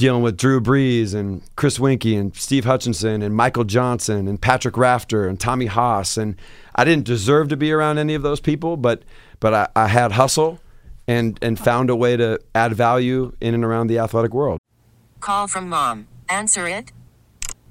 [0.00, 4.78] dealing with Drew Brees and Chris Weinke and Steve Hutchinson and Michael Johnson and Patrick
[4.78, 6.36] Rafter and Tommy Haas and
[6.74, 9.02] I didn't deserve to be around any of those people but
[9.40, 10.58] but I, I had hustle
[11.06, 14.58] and and found a way to add value in and around the athletic world.
[15.20, 16.08] Call from mom.
[16.30, 16.92] Answer it.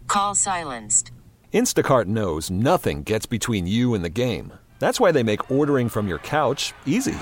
[0.08, 1.12] Call silenced.
[1.52, 4.54] Instacart knows nothing gets between you and the game.
[4.78, 7.18] That's why they make ordering from your couch easy.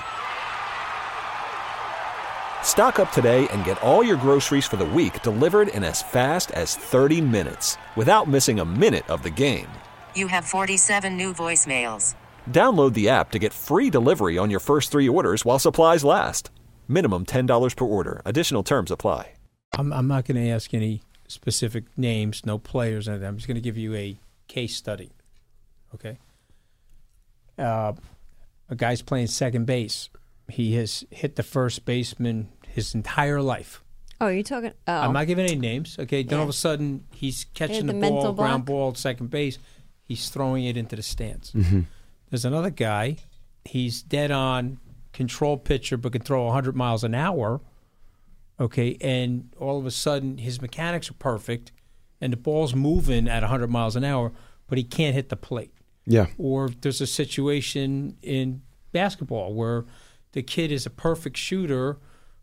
[2.61, 6.51] Stock up today and get all your groceries for the week delivered in as fast
[6.51, 9.67] as 30 minutes without missing a minute of the game.
[10.13, 12.13] You have 47 new voicemails.
[12.51, 16.51] Download the app to get free delivery on your first three orders while supplies last.
[16.87, 18.21] Minimum $10 per order.
[18.25, 19.33] Additional terms apply.
[19.77, 23.27] I'm, I'm not going to ask any specific names, no players, anything.
[23.27, 24.17] I'm just going to give you a
[24.47, 25.11] case study.
[25.93, 26.17] Okay.
[27.59, 27.93] Uh,
[28.69, 30.09] a guy's playing second base.
[30.49, 33.83] He has hit the first baseman his entire life.
[34.19, 34.73] Oh, you're talking.
[34.87, 35.97] Oh, I'm not giving any names.
[35.99, 36.23] Okay.
[36.23, 39.59] Then all of a sudden he's catching the the, ball, ground ball at second base.
[40.03, 41.51] He's throwing it into the stands.
[41.51, 41.81] Mm-hmm.
[42.29, 43.17] There's another guy.
[43.65, 44.79] He's dead on
[45.13, 47.61] control pitcher, but can throw 100 miles an hour.
[48.59, 51.71] Okay, and all of a sudden his mechanics are perfect,
[52.19, 54.31] and the ball's moving at 100 miles an hour,
[54.67, 55.73] but he can't hit the plate.
[56.05, 56.27] Yeah.
[56.37, 58.61] Or there's a situation in
[58.93, 59.85] basketball where
[60.33, 61.97] the kid is a perfect shooter,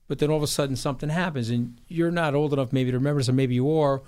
[0.08, 2.98] but then all of a sudden something happens, and you're not old enough maybe to
[2.98, 4.02] remember this, or maybe you are.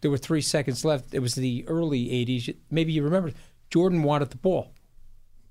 [0.00, 1.14] There were three seconds left.
[1.14, 2.54] It was the early 80s.
[2.70, 3.32] Maybe you remember.
[3.70, 4.72] Jordan wanted the ball.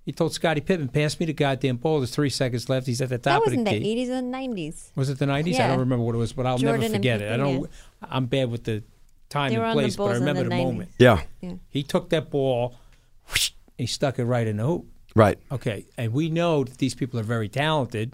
[0.04, 2.88] He told Scottie Pippen, "Pass me the goddamn ball." There's three seconds left.
[2.88, 3.96] He's at the that top was of in the the key.
[4.06, 4.90] 80s and 90s.
[4.96, 5.54] Was it the 90s?
[5.54, 5.66] Yeah.
[5.66, 7.32] I don't remember what it was, but I'll Jordan never and forget it.
[7.32, 7.70] I don't.
[8.02, 8.84] I'm bad with the
[9.30, 10.64] time They and place, but I remember the the, 90s.
[10.64, 10.90] moment.
[10.98, 11.22] Yeah.
[11.70, 12.76] He took that ball,
[13.30, 14.88] whoosh, he stuck it right in the hoop.
[15.16, 15.38] Right.
[15.52, 18.14] Okay, and we know that these people are very talented,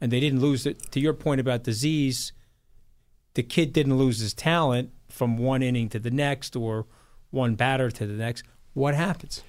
[0.00, 0.90] and they didn't lose it.
[0.92, 2.32] To your point about disease,
[3.34, 6.86] the kid didn't lose his talent from one inning to the next or
[7.30, 8.44] one batter to the next.
[8.74, 9.42] What happens?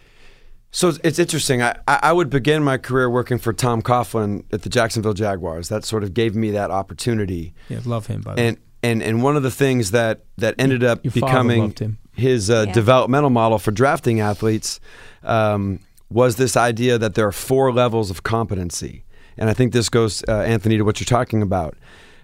[0.72, 1.62] So it's- it's interesting.
[1.62, 5.68] I, I I would begin my career working for Tom Coughlin at the Jacksonville Jaguars.
[5.70, 7.54] That sort of gave me that opportunity.
[7.70, 8.48] Yeah, love him by the way.
[8.48, 12.66] and and and one of the things that that ended up Your becoming his uh,
[12.68, 12.74] Yeah.
[12.74, 14.80] developmental model for drafting athletes
[15.24, 15.80] um,
[16.12, 19.04] was this idea that there are four levels of competency,
[19.38, 21.76] and I think this goes, uh, Anthony, to what you're talking about.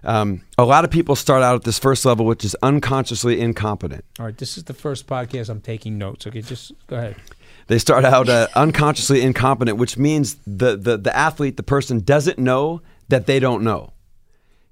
[0.03, 4.05] Um, a lot of people start out at this first level, which is unconsciously incompetent.
[4.19, 6.27] All right, this is the first podcast I'm taking notes.
[6.27, 7.15] Okay, just go ahead.
[7.67, 12.39] They start out uh, unconsciously incompetent, which means the, the the athlete, the person, doesn't
[12.39, 13.93] know that they don't know.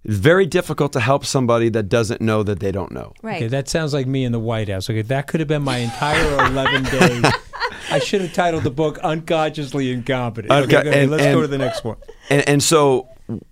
[0.06, 3.14] It's very difficult to help somebody that doesn't know that they don't know.
[3.24, 3.38] Right.
[3.38, 4.90] Okay, that sounds like me in the White House.
[4.90, 7.26] Okay, that could have been my entire 11 days.
[7.92, 11.48] I should have titled the book "Unconsciously Incompetent." Okay, Okay, and- let's and- go to
[11.48, 11.98] the next one.
[12.30, 13.08] And, and so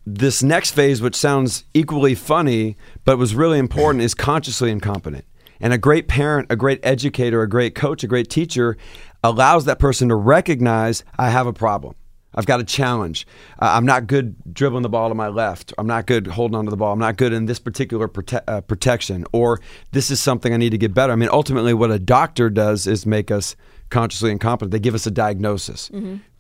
[0.05, 5.25] this next phase, which sounds equally funny but was really important, is consciously incompetent.
[5.59, 8.77] And a great parent, a great educator, a great coach, a great teacher
[9.23, 11.95] allows that person to recognize I have a problem.
[12.35, 13.27] I've got a challenge.
[13.59, 15.71] Uh, I'm not good dribbling the ball to my left.
[15.77, 16.91] I'm not good holding onto the ball.
[16.91, 19.23] I'm not good in this particular prote- uh, protection.
[19.31, 21.13] Or this is something I need to get better.
[21.13, 23.55] I mean, ultimately, what a doctor does is make us
[23.93, 24.71] consciously incompetent.
[24.71, 25.89] They give us a diagnosis.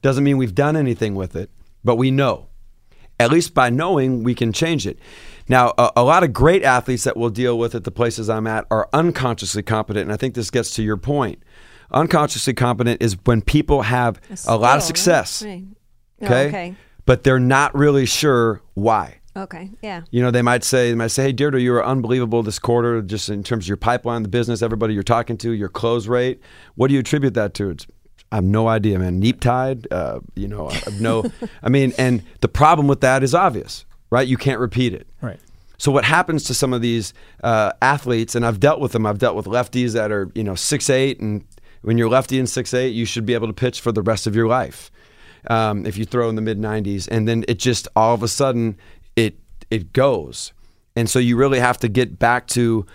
[0.01, 1.49] Doesn't mean we've done anything with it,
[1.83, 2.47] but we know
[3.19, 4.97] at least by knowing we can change it.
[5.47, 8.47] Now, a, a lot of great athletes that we'll deal with at the places I'm
[8.47, 11.41] at are unconsciously competent, and I think this gets to your point.
[11.91, 15.63] Unconsciously competent is when people have a, lot of success, right?
[16.21, 16.47] Oh, okay?
[16.47, 16.75] okay.
[17.05, 19.19] but they're not really sure why.
[19.35, 19.71] Okay.
[19.81, 20.01] Yeah.
[20.11, 23.01] You know, they might say, they might say, "Hey, Deirdre, you were unbelievable this quarter,
[23.01, 26.39] just in terms of your pipeline, the business, everybody you're talking to, your close rate.
[26.75, 27.87] What do you attribute that to?" It's,
[28.31, 29.19] I have no idea, man.
[29.19, 31.23] Neap tide, uh, you know, I have no.
[31.63, 34.27] I mean, and the problem with that is obvious, right?
[34.27, 35.07] You can't repeat it.
[35.21, 35.39] Right.
[35.77, 39.05] So what happens to some of these uh, athletes, and I've dealt with them.
[39.05, 41.43] I've dealt with lefties that are you know six eight, and
[41.81, 44.27] when you're lefty and six eight, you should be able to pitch for the rest
[44.27, 44.91] of your life.
[45.49, 48.29] Um, if you throw in the mid 90s, and then it just all of a
[48.29, 48.77] sudden
[49.15, 50.53] it it goes,
[50.95, 52.85] and so you really have to get back to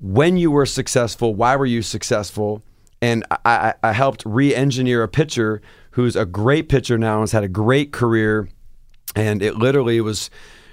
[0.00, 1.34] when you were successful.
[1.34, 2.62] Why were you successful?
[3.02, 5.60] And I, I, helped re-engineer a pitcher
[5.90, 8.48] who's a great pitcher now has had a great career
[9.14, 10.30] and it literally was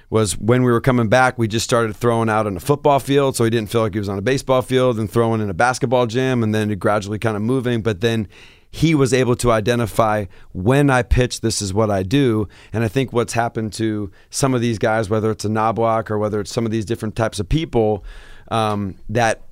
[0.10, 3.36] was when we were coming back we just started throwing out on a football field
[3.36, 5.54] so he didn't feel like he was on a baseball field and throwing in a
[5.54, 8.28] basketball gym and then gradually kind of moving but then
[8.72, 12.88] he was able to identify when I pitch this is what I do and I
[12.88, 16.52] think what's happened to some of these guys whether it's a Knobloch or whether it's
[16.52, 18.04] some of these different types of people
[18.50, 19.44] um, that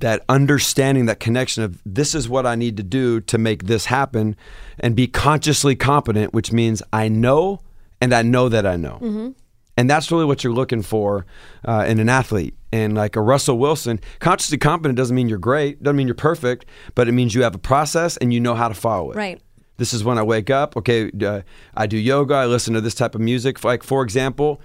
[0.00, 3.86] that understanding that connection of this is what I need to do to make this
[3.86, 4.36] happen
[4.78, 7.60] and be consciously competent, which means I know
[8.00, 9.34] and I know that I know.
[9.76, 11.26] And that's really what you're looking for
[11.64, 12.54] uh, in an athlete.
[12.72, 16.66] And like a Russell Wilson, consciously competent doesn't mean you're great, doesn't mean you're perfect,
[16.94, 19.16] but it means you have a process and you know how to follow it.
[19.16, 19.40] Right.
[19.78, 20.76] This is when I wake up.
[20.76, 21.42] Okay, uh,
[21.76, 22.34] I do yoga.
[22.34, 23.62] I listen to this type of music.
[23.62, 24.60] Like for example,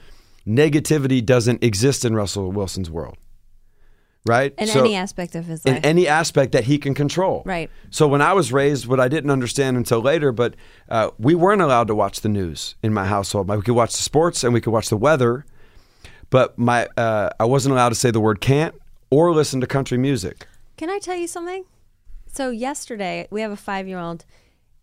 [0.48, 3.18] negativity doesn't exist in Russell Wilson's world,
[4.26, 4.54] right?
[4.58, 5.78] In So- any aspect of his life.
[5.78, 7.44] in any aspect that he can control.
[7.46, 7.70] Right.
[7.90, 10.56] So when I was raised, what I didn't understand until later, but
[10.90, 13.50] uh, we weren't allowed to watch the news in my household.
[13.50, 15.46] Like, we could watch the sports and we could watch the weather,
[16.32, 18.74] but my uh, I wasn't allowed to say the word can't
[19.12, 20.48] or listen to country music.
[20.78, 21.66] Can I tell you something?
[22.26, 24.26] So yesterday we have a five year old.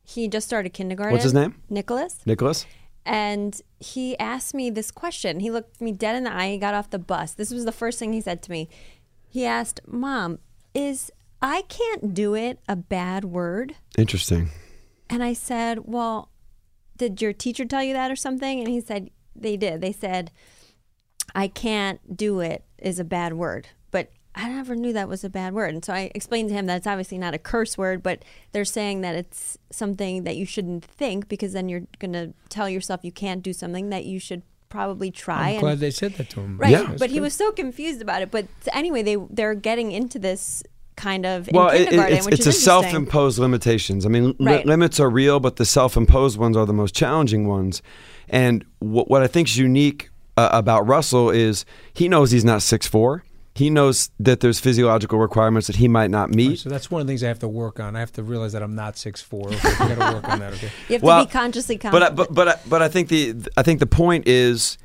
[0.04, 1.12] He just started kindergarten.
[1.12, 1.56] What's his name?
[1.68, 2.20] Nicholas.
[2.24, 2.64] Nicholas.
[3.04, 5.40] And he asked me this question.
[5.40, 6.50] He looked me dead in the eye.
[6.50, 7.32] He got off the bus.
[7.34, 8.68] This was the first thing he said to me.
[9.28, 10.38] He asked, "Mom,
[10.74, 11.10] is
[11.42, 14.50] I can't do it a bad word?" Interesting.
[15.10, 16.30] And I said, Well,
[16.96, 18.60] did your teacher tell you that or something?
[18.60, 19.80] And he said, They did.
[19.80, 20.30] They said,
[21.34, 23.68] I can't do it is a bad word.
[23.90, 25.74] But I never knew that was a bad word.
[25.74, 28.64] And so I explained to him that it's obviously not a curse word, but they're
[28.64, 33.00] saying that it's something that you shouldn't think because then you're going to tell yourself
[33.02, 35.48] you can't do something that you should probably try.
[35.48, 36.58] I'm and- glad they said that to him.
[36.58, 36.84] Right, Yeah.
[36.84, 38.30] That's but he was so confused about it.
[38.30, 40.62] But anyway, they they're getting into this
[40.96, 44.04] kind of in Well, it, it's, which it's is a self-imposed limitations.
[44.04, 47.82] I mean, li- limits are real, but the self-imposed ones are the most challenging ones.
[48.28, 52.62] And what, what I think is unique uh, about Russell is he knows he's not
[52.62, 53.24] six four.
[53.54, 56.60] He knows that there's physiological requirements that he might not meet.
[56.60, 57.96] So that's one of the things I have to work on.
[57.96, 59.48] I have to realize that I'm not six four.
[59.48, 60.52] Okay, I got to work on that.
[60.54, 60.70] Okay.
[60.88, 62.16] You have Well, to be consciously But I, confident.
[62.16, 64.78] but but I, but I think the I think the point is,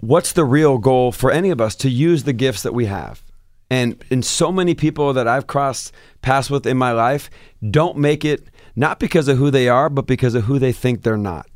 [0.00, 3.22] what's the real goal for any of us to use the gifts that we have,
[3.70, 7.28] and and so many people that I've crossed paths with in my life
[7.70, 11.02] don't make it not because of who they are, but because of who they think
[11.02, 11.46] they're not.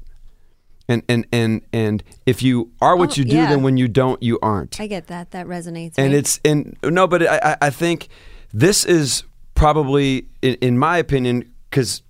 [0.90, 3.51] And and and and if you are what Oh, you do, yeah.
[3.51, 5.33] then when you don't, you aren't I get that.
[5.33, 5.94] That resonates.
[5.98, 6.18] and right?
[6.18, 8.09] it's and no but I, I- think
[8.55, 9.24] this is
[9.55, 12.03] probably in, in my opinion because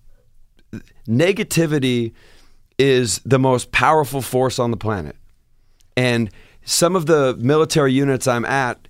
[1.09, 2.13] negativity
[2.79, 5.17] is the most powerful force on the planet
[5.97, 6.31] and
[6.65, 8.87] some of the military units i'm at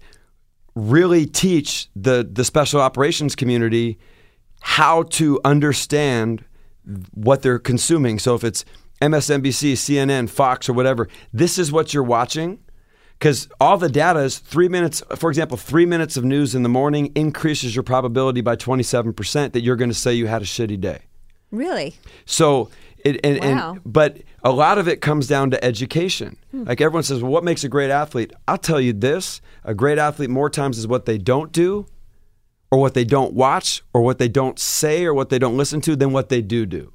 [0.74, 3.98] really teach the the special operations community
[4.60, 6.44] how to understand
[7.14, 8.64] what they're consuming so if it's
[9.00, 12.58] msnbc cnn fox or whatever this is what you're watching
[13.18, 16.68] Because all the data is three minutes, for example, three minutes of news in the
[16.68, 20.80] morning increases your probability by 27% that you're going to say you had a shitty
[20.80, 21.00] day.
[21.50, 21.96] Really?
[22.26, 22.70] So,
[23.04, 23.72] it, and, Wow.
[23.72, 26.36] and but a lot of it comes down to education.
[26.52, 26.62] Hmm.
[26.64, 28.32] Like everyone says, well, what makes a great athlete?
[28.46, 31.86] I'll tell you this: a great athlete more times is what they don't do,
[32.70, 35.80] or what they don't watch, or what they don't say, or what they don't listen
[35.82, 36.92] to, than what they do do.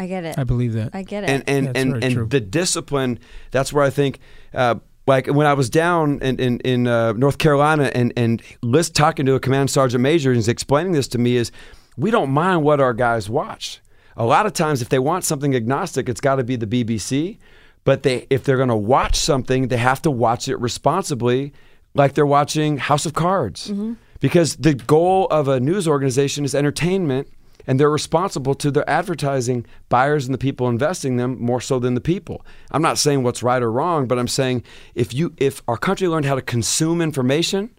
[0.00, 0.38] I get it.
[0.38, 0.94] I believe that.
[0.94, 1.30] I get it.
[1.30, 2.26] And and That's and, very and true.
[2.26, 3.18] the discipline.
[3.50, 4.18] That's where I think.
[4.54, 8.88] Uh, like when I was down in in, in uh, North Carolina and and Liz
[8.90, 11.52] talking to a command sergeant major and he's explaining this to me is
[11.96, 13.80] we don't mind what our guys watch.
[14.16, 17.38] A lot of times, if they want something agnostic, it's got to be the BBC.
[17.84, 21.52] But they, if they're going to watch something, they have to watch it responsibly,
[21.94, 23.72] like they're watching House of Cards,
[24.20, 27.28] because the goal of a news organization is entertainment,
[27.66, 31.94] and they're responsible to their advertising buyers and the people investing them more so than
[31.94, 32.44] the people.
[32.70, 36.08] I'm not saying what's right or wrong, but I'm saying if you, if our country
[36.08, 37.70] learned how to consume information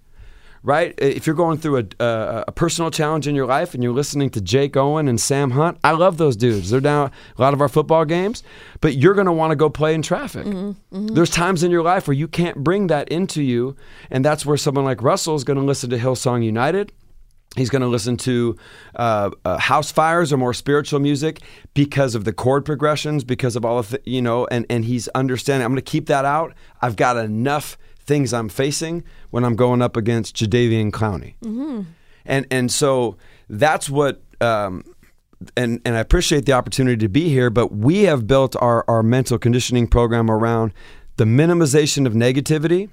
[0.63, 0.93] right?
[0.97, 4.29] If you're going through a, a, a personal challenge in your life and you're listening
[4.31, 6.69] to Jake Owen and Sam Hunt, I love those dudes.
[6.69, 8.43] They're down a lot of our football games,
[8.79, 10.45] but you're going to want to go play in traffic.
[10.45, 11.07] Mm-hmm, mm-hmm.
[11.07, 13.75] There's times in your life where you can't bring that into you,
[14.09, 16.91] and that's where someone like Russell is going to listen to Hillsong United.
[17.57, 18.55] He's going to listen to
[18.95, 21.41] uh, uh, house fires or more spiritual music
[21.73, 25.09] because of the chord progressions, because of all of the, you know, and, and he's
[25.09, 25.65] understanding.
[25.65, 26.53] I'm going to keep that out.
[26.81, 31.35] I've got enough things I'm facing when I'm going up against Jadeveon Clowney,
[32.25, 33.17] and and so
[33.49, 34.21] that's what.
[34.39, 34.83] Um,
[35.57, 39.01] and, and I appreciate the opportunity to be here, but we have built our, our
[39.01, 40.71] mental conditioning program around
[41.17, 42.89] the minimization of negativity.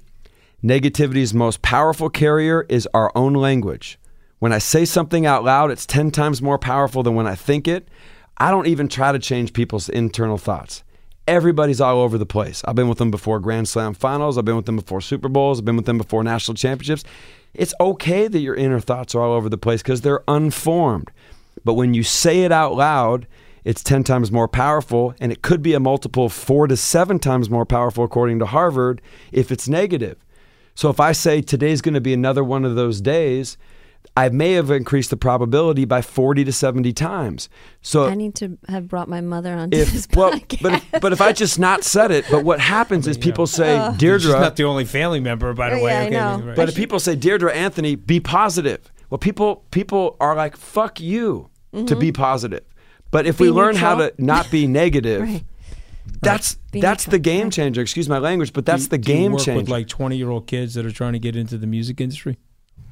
[0.63, 3.98] Negativity's most powerful carrier is our own language.
[4.39, 7.67] When I say something out loud, it's 10 times more powerful than when I think
[7.67, 7.89] it.
[8.37, 10.83] I don't even try to change people's internal thoughts.
[11.27, 12.63] Everybody's all over the place.
[12.65, 14.37] I've been with them before Grand Slam finals.
[14.37, 15.59] I've been with them before Super Bowls.
[15.59, 17.03] I've been with them before national championships.
[17.53, 21.11] It's okay that your inner thoughts are all over the place because they're unformed.
[21.65, 23.27] But when you say it out loud,
[23.65, 27.19] it's 10 times more powerful, and it could be a multiple of four to seven
[27.19, 29.01] times more powerful, according to Harvard,
[29.33, 30.25] if it's negative.
[30.75, 33.57] So if I say today's going to be another one of those days,
[34.17, 37.47] I may have increased the probability by 40 to 70 times.
[37.81, 40.61] So I need to have brought my mother on if this well, podcast.
[40.61, 43.77] but if, but if I just not said it, but what happens is people say,
[43.91, 45.91] She's Deirdre, not the only family member, by the way.
[46.11, 46.45] yeah, I know.
[46.47, 46.55] right.
[46.55, 48.91] but if people say, Deirdre Anthony, be positive.
[49.09, 51.49] Well, people people are like, fuck you
[51.85, 52.63] to be positive.
[53.11, 53.57] But if we Mm-hmm.
[53.57, 55.43] Learn how to not be negative, Right.
[56.21, 57.81] that's Be that's the game changer.
[57.81, 59.61] Excuse my language, but that's Do- the do you game work changer.
[59.61, 62.37] with like 20 year old kids that are trying to get into the music industry.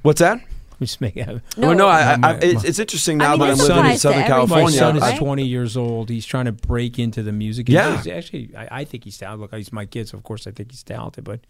[0.04, 0.40] What's that?
[0.80, 1.42] We just make it.
[1.58, 3.92] well, no, I, I, I, it's, it's interesting I now mean, that it I'm living
[3.92, 4.66] in Southern California.
[4.66, 6.10] My son is 20 years old.
[6.10, 7.68] He's trying to break into the music.
[7.68, 7.90] Yeah.
[7.90, 8.12] industry.
[8.12, 9.42] He's actually, I, I think he's talented.
[9.42, 11.42] Look, he's my kid, so of course I think he's talented, but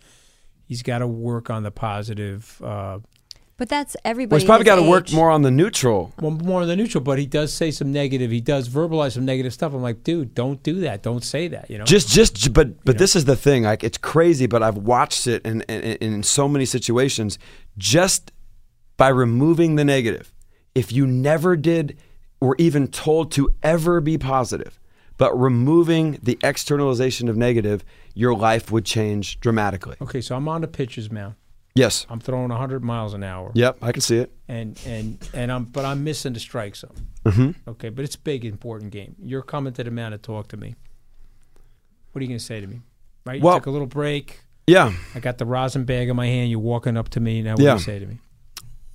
[0.66, 2.62] he's got to work on the positive.
[2.64, 3.00] Uh,
[3.58, 4.40] but that's well, everybody.
[4.40, 6.14] he's probably got to work more on the neutral.
[6.22, 8.30] well, more on the neutral, but he does say some negative.
[8.30, 9.74] He does verbalize some negative stuff.
[9.74, 11.02] I'm like, dude, don't do that.
[11.02, 11.70] Don't say that.
[11.70, 13.64] You know, Just, just, but, but this is the thing.
[13.64, 17.40] Like, it's crazy, but I've watched it in, in, in so many situations.
[17.80, 18.32] Just
[18.98, 20.34] by removing the negative,
[20.76, 21.98] if you never did
[22.40, 24.80] or even told to ever be positive,
[25.18, 27.84] but removing the externalization of negative,
[28.14, 29.96] your life would change dramatically.
[30.02, 30.22] okay.
[30.22, 31.36] So I'm on the pitcher's mound.
[31.74, 32.08] Yes.
[32.10, 33.52] I'm throwing 100 miles an hour.
[33.54, 33.78] Yep.
[33.84, 34.32] I can see it.
[34.48, 36.96] and and and I'm but I'm missing the strike zone.
[37.26, 37.70] Mm-hmm.
[37.70, 39.16] Okay, but it's a big important game.
[39.20, 40.76] You're coming to the mound to talk to me.
[42.12, 42.82] What are you going to say to me?
[43.26, 43.38] Right?
[43.38, 44.40] You Well- took a little break.
[44.66, 44.92] Yeah.
[45.16, 46.50] I got the rosin bag in my hand.
[46.52, 47.42] You're walking up to me.
[47.42, 47.72] Now, what Yeah.
[47.74, 48.18] do you say to me?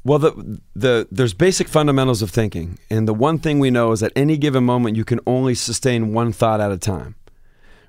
[0.05, 4.03] Well, the the there's basic fundamentals of thinking, and the one thing we know is
[4.03, 7.15] at any given moment you can only sustain one thought at a time.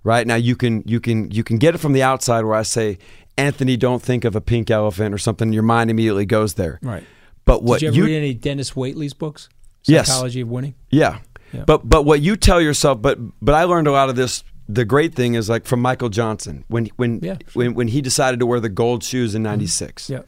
[0.03, 2.63] Right now, you can you can you can get it from the outside where I
[2.63, 2.97] say,
[3.37, 5.53] Anthony, don't think of a pink elephant or something.
[5.53, 6.79] Your mind immediately goes there.
[6.83, 7.03] Right.
[7.45, 9.49] But what Did you ever read any Dennis Waitley's books?
[9.85, 10.07] Yes.
[10.07, 10.75] Psychology of Winning.
[10.89, 11.19] Yeah.
[11.51, 11.63] Yeah.
[11.65, 14.43] But but what you tell yourself, but but I learned a lot of this.
[14.69, 18.39] The great thing is like from Michael Johnson when when Yeah, when when he decided
[18.39, 20.09] to wear the gold shoes in '96.
[20.09, 20.21] Yeah.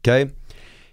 [0.00, 0.30] Okay.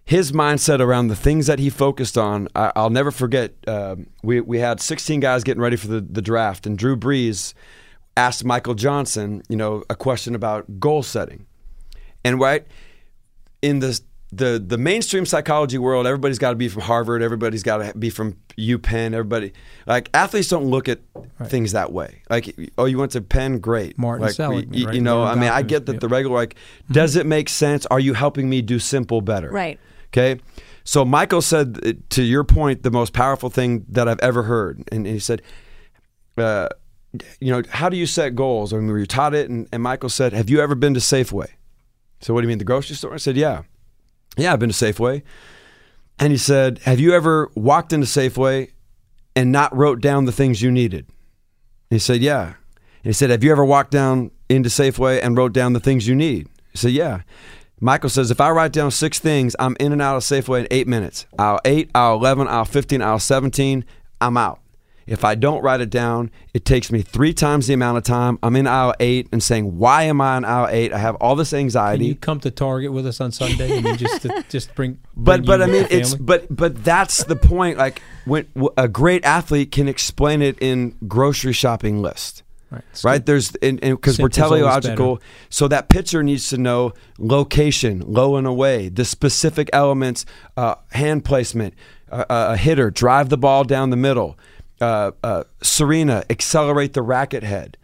[0.06, 3.54] His mindset around the things that he focused on, I, I'll never forget.
[3.68, 7.56] Um, we, we had 16 guys getting ready for the, the draft, and Drew Brees
[8.16, 11.46] asked Michael Johnson, you know, a question about goal setting.
[12.24, 12.66] And right
[13.62, 14.00] in the
[14.32, 18.10] the the mainstream psychology world, everybody's got to be from Harvard, everybody's got to be
[18.10, 19.54] from UPenn, everybody
[19.86, 21.00] like athletes don't look at
[21.46, 22.22] things that way.
[22.30, 23.98] Like, oh, you went to Penn, great.
[23.98, 24.96] Martin like, Seligman, you, right?
[24.96, 26.00] you know, Learn I mean, I get that yeah.
[26.00, 26.56] the regular like,
[26.92, 27.86] does it make sense?
[27.88, 29.50] Are you helping me do simple better?
[29.50, 29.80] Right.
[30.16, 30.42] Okay.
[30.84, 34.84] So Michael said, uh, to your point, the most powerful thing that I've ever heard,
[34.92, 35.42] and he said,
[36.38, 36.70] uh,
[37.40, 38.72] you know, how do you set goals?
[38.72, 41.00] I mean, we were taught it, and, and Michael said, "Have you ever been to
[41.00, 41.48] Safeway?"
[42.26, 43.14] So what do you mean, the grocery store?
[43.14, 43.64] I said, yeah.
[44.38, 45.22] Yeah, I've been to Safeway.
[46.18, 48.72] And he said, have you ever walked into Safeway
[49.36, 51.06] and not wrote down the things you needed?
[51.92, 52.46] And he said, yeah.
[52.46, 52.56] And
[53.04, 56.16] he said, have you ever walked down into Safeway and wrote down the things you
[56.16, 56.48] need?
[56.72, 57.22] He said, yeah.
[57.80, 60.68] Michael says, if I write down six things, I'm in and out of Safeway in
[60.72, 61.26] eight minutes.
[61.38, 63.86] Aisle eight, aisle 11, aisle 15, aisle 17,
[64.22, 64.60] I'm out.
[65.08, 68.40] If I don't write it down, it takes me three times the amount of time.
[68.42, 70.92] I'm in aisle eight and saying, "Why am I in aisle eight?
[70.92, 73.78] I have all this anxiety." Can anxiety." you come to Target with us on Sunday?
[73.78, 74.98] I mean, just to, just bring.
[75.16, 77.78] but bring but you I mean, it's but but that's the point.
[77.78, 78.48] Like when
[78.78, 82.42] a great athlete can explain it in grocery shopping list.
[82.72, 82.84] Right.
[83.04, 88.90] Right there's because we're teleological, so that pitcher needs to know location, low and away,
[88.90, 90.26] the specific elements,
[90.58, 91.74] uh, hand placement,
[92.12, 94.38] uh, uh, a hitter, drive the ball down the middle,
[94.82, 97.78] uh, uh, Serena, accelerate the racket head.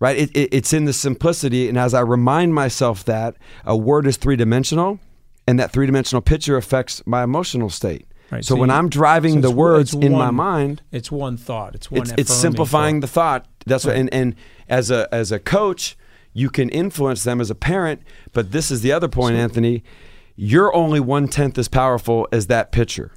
[0.00, 3.34] Right, it, it, it's in the simplicity, and as I remind myself that
[3.64, 5.00] a word is three dimensional,
[5.44, 8.06] and that three dimensional picture affects my emotional state.
[8.30, 11.36] Right, So, so when you- I'm driving so the words in my mind, It's one
[11.36, 11.74] thought.
[11.74, 12.02] It's one.
[12.02, 13.00] it's, it's simplifying thought.
[13.00, 13.46] the thought.
[13.68, 14.34] That's what, and, and
[14.68, 15.96] as a as a coach,
[16.32, 18.02] you can influence them as a parent.
[18.32, 19.82] But this is the other point, Anthony.
[20.36, 23.12] You're only one tenth as powerful as that pitcher.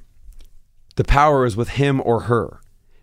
[0.96, 2.60] The power is with him or her.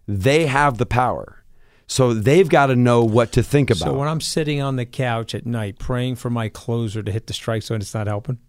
[0.07, 1.43] They have the power,
[1.87, 3.79] so they've got to know what to think about.
[3.79, 7.27] So when I'm sitting on the couch at night praying for my closer to hit
[7.27, 8.39] the strike zone, it's not helping.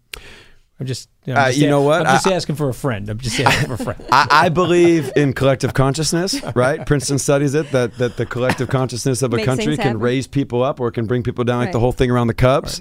[0.81, 2.01] I'm just, you know, I'm Uh, you know what?
[2.07, 3.09] I'm just I- asking for a friend.
[3.11, 4.03] I'm just asking for a friend.
[4.13, 6.85] I, I believe in collective consciousness, right?
[6.87, 10.01] Princeton studies it that, that the collective consciousness of a Makes country can happen.
[10.01, 12.81] raise people up or can bring people down, like the whole thing around the Cubs.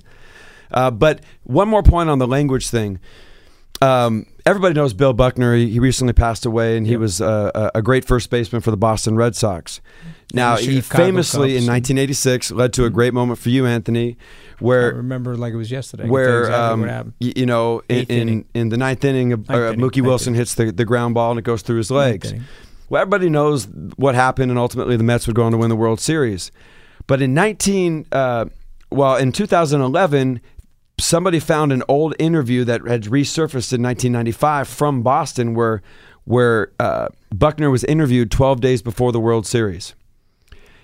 [0.71, 2.99] Uh, but one more point on the language thing.
[3.81, 5.55] Um, everybody knows Bill Buckner.
[5.55, 6.99] He, he recently passed away, and he Yep.
[6.99, 9.79] was uh, a, a great first baseman for the Boston Red Sox.
[10.33, 11.69] Now, he famously in Cubs.
[11.69, 14.17] 1986 led to a great moment for you, Anthony,
[14.59, 16.03] where I remember like it was yesterday.
[16.03, 17.13] I can tell you where exactly um, what happened.
[17.21, 20.05] y- you know in, in in the ninth inning, uh, Ninth uh, inning, Mookie ninth
[20.07, 20.39] Wilson inning.
[20.41, 22.33] hits the, the ground ball and it goes through his legs.
[22.89, 25.75] Well, everybody knows what happened, and ultimately the Mets would go on to win the
[25.75, 26.51] World Series.
[27.07, 28.45] But in 19, uh,
[28.91, 30.41] well, in 2011,
[30.99, 35.81] somebody found an old interview that had resurfaced in 1995 from Boston, where
[36.25, 39.95] where uh, Buckner was interviewed 12 days before the World Series.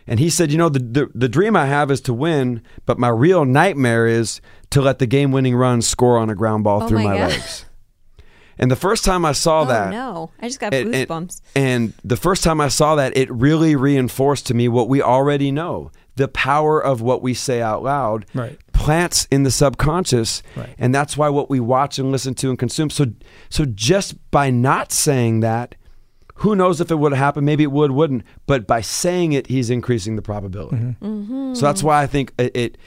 [0.08, 2.98] And he said, You know, the, the, the dream I have is to win, but
[2.98, 4.42] my real nightmare is
[4.72, 7.28] to let the game winning run score on a ground ball Oh through my my,
[7.28, 7.66] legs.
[8.58, 10.32] And the first time I saw oh that, no!
[10.42, 11.42] I just got and, and- goosebumps.
[11.56, 15.52] and the first time I saw that, it really reinforced to me what we already
[15.52, 18.58] know the power of what we say out loud Right.
[18.86, 20.44] Plants in the subconscious.
[20.56, 20.70] Right.
[20.78, 22.90] And that's why what we watch and listen to and consume.
[22.90, 23.06] So,
[23.50, 25.76] so just by not saying that,
[26.40, 27.46] who knows if it would have happened?
[27.46, 28.24] Maybe it would, wouldn't.
[28.46, 30.76] But by saying it, he's increasing the probability.
[31.02, 31.54] Mm-hmm.
[31.54, 32.78] So that's why I think it, it.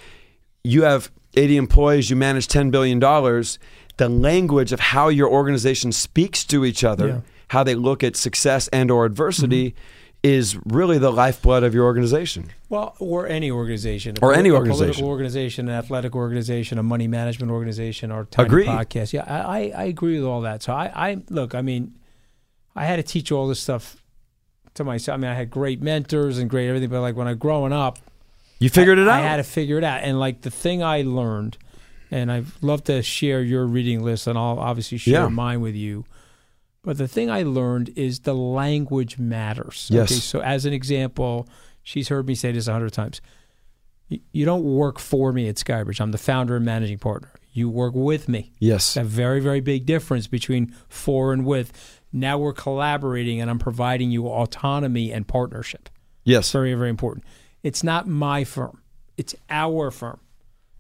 [0.65, 2.11] You have 80 employees.
[2.11, 3.59] You manage 10 billion dollars.
[3.97, 7.21] The language of how your organization speaks to each other, Yeah.
[7.49, 9.75] how they look at success and or adversity,
[10.23, 12.51] is really the lifeblood of your organization.
[12.69, 14.87] Well, or any organization, Or any a organization.
[14.95, 18.67] political organization, an athletic organization, a money management organization, or tiny Agreed.
[18.67, 19.13] podcast.
[19.13, 20.63] Yeah, I, I, I agree with all that.
[20.65, 21.55] So I, I look.
[21.55, 21.95] I mean,
[22.75, 23.97] I had to teach all this stuff
[24.75, 25.15] to myself.
[25.15, 27.99] I mean, I had great mentors and great everything, but like when I growing up,
[28.59, 29.15] You figured it out.
[29.15, 30.03] I had to figure it out.
[30.03, 31.59] And like the thing I learned,
[32.11, 35.29] and I'd love to share your reading list, and I'll obviously share Yeah.
[35.29, 36.05] mine with you.
[36.83, 39.89] But the thing I learned is the language matters.
[39.93, 40.11] Yes.
[40.11, 41.49] Okay, so as an example,
[41.83, 43.21] she's heard me say this a hundred times.
[44.33, 46.01] You, don't work for me at Skybridge.
[46.01, 47.31] I'm the founder and managing partner.
[47.53, 48.53] You work with me.
[48.59, 48.97] yes.
[48.97, 52.01] It's a very, very big difference between for and with.
[52.11, 55.91] Now we're collaborating, and I'm providing you autonomy and partnership
[56.25, 56.51] Yes.
[56.53, 57.25] very very important
[57.63, 58.83] it's not my firm
[59.17, 60.21] it's our firm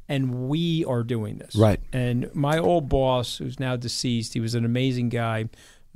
[0.09, 1.80] and we are doing this Right.
[1.92, 5.49] and my old boss who's now deceased he was an amazing guy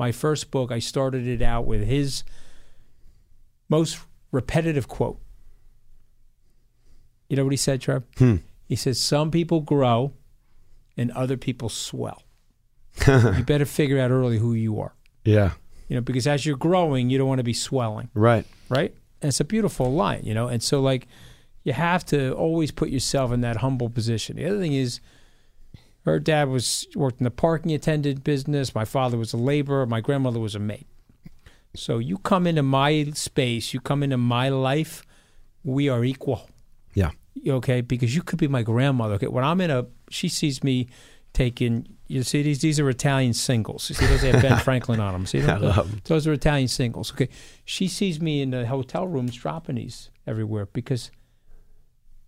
[0.07, 2.25] my first book i started it out with his
[3.69, 3.93] most
[4.33, 5.19] repetitive quote
[7.29, 8.37] you know what he said trev Hmm.
[8.69, 10.13] he says some people grow
[10.97, 12.23] and other people swell
[13.07, 14.95] you better figure out early who you are
[15.25, 15.53] Yeah.
[15.89, 18.45] you know because as you're growing you don't want to be swelling Right.
[18.69, 18.93] right?
[19.21, 20.49] And it's a beautiful line, you know.
[20.49, 21.07] And so, like,
[21.63, 24.35] you have to always put yourself in that humble position.
[24.35, 24.99] The other thing is,
[26.05, 28.75] her dad was worked in the parking attendant business.
[28.75, 29.87] My father was a laborer.
[29.87, 30.87] My grandmother was a maid.
[31.75, 35.03] So you come into my space, you come into my life,
[35.65, 36.51] we are equal.
[36.95, 37.11] Yeah.
[37.49, 39.15] Okay, because you could be my grandmother.
[39.15, 40.89] Okay, when I'm in a, she sees me
[41.33, 41.87] taking.
[42.09, 42.61] You see these?
[42.61, 43.89] These are Italian singles.
[43.89, 44.21] You see those?
[44.21, 45.25] Have Ben Franklin on them.
[45.25, 46.03] See I them?
[46.05, 47.11] Those are Italian singles.
[47.11, 47.31] Okay,
[47.65, 51.11] she sees me in the hotel rooms dropping these everywhere because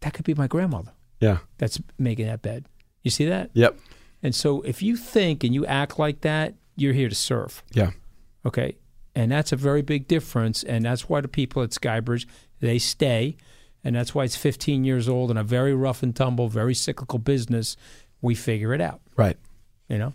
[0.01, 1.39] that could be my grandmother Yeah.
[1.59, 2.65] that's making that bed.
[3.05, 3.51] You see that?
[3.55, 3.79] Yep.
[4.23, 7.63] And so if you think and you act like that, you're here to serve.
[7.73, 7.91] Yeah.
[8.45, 8.77] Okay.
[9.15, 10.65] And that's a very big difference.
[10.65, 12.27] And that's why the people at Skybridge,
[12.61, 13.37] they stay.
[13.85, 17.19] And that's why it's 15 years old and a very rough and tumble, very cyclical
[17.19, 17.77] business.
[18.23, 19.37] We figure it out, Right.
[19.89, 20.15] you know?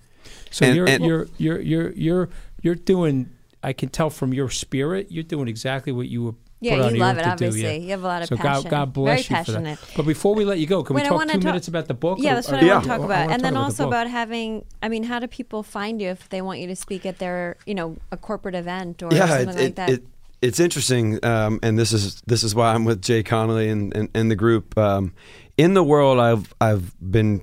[0.52, 2.30] So And- you're, and- you're, you're, you're, you're,
[2.64, 3.30] you're doing,
[3.64, 6.91] I can tell from your spirit, you're doing exactly what you were Yeah, put you
[6.91, 7.62] the love earth it, obviously.
[7.62, 7.68] do.
[7.68, 7.74] Yeah.
[7.74, 8.64] You have a lot of so passion.
[8.64, 9.64] God, God bless Very you for that.
[9.64, 9.80] passionate.
[9.95, 11.68] But before we let you go, can Wait, we I talk wanna two talk- minutes
[11.70, 12.20] about the book?
[12.22, 13.20] Yeah, or- that's or- what I want to talk about.
[13.22, 13.91] And talk then about also book.
[13.91, 17.05] about having, I mean, how do people find you if they want you to speak
[17.05, 19.89] at their, you know, a corporate event or yeah, something it, like it, that?
[19.89, 20.03] it,
[20.41, 24.10] it's interesting, um, and this is this is why I'm with Jay Connolly and, and,
[24.14, 24.78] and the group.
[24.78, 25.14] Um,
[25.57, 27.41] in the world I've I've been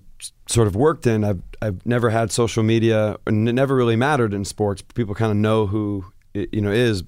[0.48, 4.32] sort of worked in, I've I've never had social media, and it never really mattered
[4.34, 4.80] in sports.
[4.94, 7.02] People kind of know who it, you know is,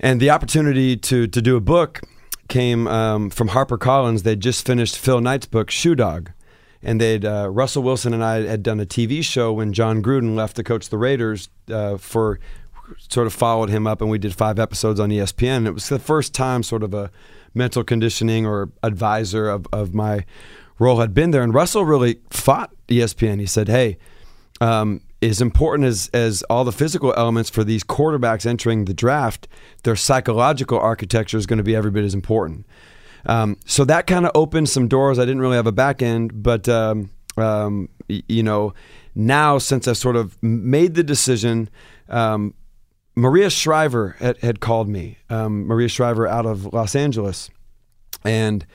[0.00, 2.02] and the opportunity to to do a book
[2.48, 4.22] came um, from HarperCollins.
[4.22, 6.30] They'd just finished Phil Knight's book Shoe Dog.
[6.82, 10.34] And they'd uh, Russell Wilson and I had done a TV show when Jon Gruden
[10.34, 12.38] left to coach the Raiders uh, for
[13.08, 15.66] sort of followed him up, and we did five episodes on ESPN.
[15.66, 17.10] It was the first time sort of a
[17.54, 20.26] mental conditioning or advisor of, of my
[20.78, 21.42] role had been there.
[21.42, 23.40] And Russell really fought ESPN.
[23.40, 23.96] He said, "Hey,
[24.60, 29.48] um, as important as as all the physical elements for these quarterbacks entering the draft,
[29.82, 32.66] their psychological architecture is going to be every bit as important."
[33.26, 35.18] Um, so that kind of opened some doors.
[35.18, 38.74] I didn't really have a back end, but um, um, you know,
[39.14, 41.70] now since I've sort of made the decision,
[42.08, 42.54] um,
[43.16, 45.18] Maria Shriver had, had called me.
[45.30, 47.50] Um, Maria Shriver out of Los Angeles,
[48.24, 48.66] and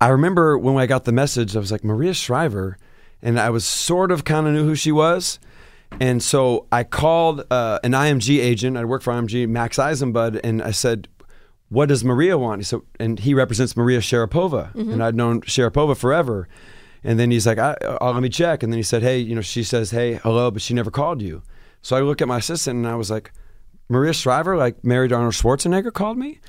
[0.00, 2.76] I remember when I got the message, I was like Maria Shriver,
[3.22, 5.38] and I was sort of kind of knew who she was.
[6.00, 8.76] And so I called uh, an IMG agent.
[8.76, 11.08] I worked for IMG, Max Eisenbud, and I said,
[11.68, 15.96] "What does Maria want?" He said, and he represents Maria Sharapova, and I'd known Sharapova
[15.96, 16.48] forever.
[17.04, 19.34] And then he's like, I, "Oh, let me check." And then he said, "Hey, you
[19.34, 21.42] know," she says, "Hey, hello," but she never called you.
[21.82, 23.32] So I look at my assistant, and I was like,
[23.88, 26.40] "Maria Shriver, like married Arnold Schwarzenegger, called me."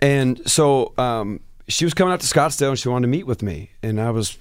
[0.00, 3.42] And so um, she was coming out to Scottsdale and she wanted to meet with
[3.42, 3.70] me.
[3.82, 4.36] And I was,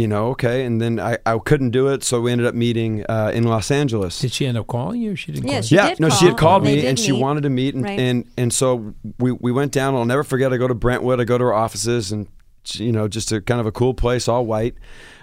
[0.00, 0.64] you know, okay.
[0.64, 2.02] And then I, I couldn't do it.
[2.02, 4.18] So we ended up meeting uh, in Los Angeles.
[4.18, 5.12] Did she end up calling you?
[5.12, 5.46] Or she didn't.
[5.46, 5.80] Yeah, call she you?
[5.80, 7.20] yeah, did no, she had called they me did and she meet.
[7.20, 7.74] wanted to meet.
[7.74, 7.98] And, Right.
[8.00, 9.94] and, and so we, we went down.
[9.94, 10.52] I'll never forget.
[10.52, 12.26] I go to Brentwood, I go to her offices and,
[12.74, 14.74] you know, just a kind of a cool place, all white.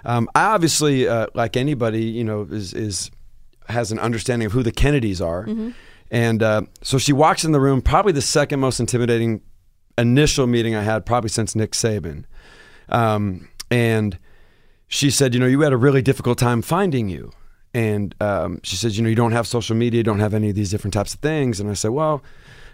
[0.04, 3.10] Um, I obviously, uh, like anybody, you know, is, is
[3.68, 5.44] has an understanding of who the Kennedys are.
[5.44, 5.70] Mm-hmm.
[6.10, 9.42] And uh, so she walks in the room, probably the second most intimidating
[9.98, 12.24] initial meeting I had, probably since Nick Saban.
[12.88, 14.18] Um, and
[14.88, 17.32] she said, You know, you had a really difficult time finding you.
[17.74, 20.48] And um, she says, You know, you don't have social media, you don't have any
[20.50, 21.60] of these different types of things.
[21.60, 22.22] And I said, Well,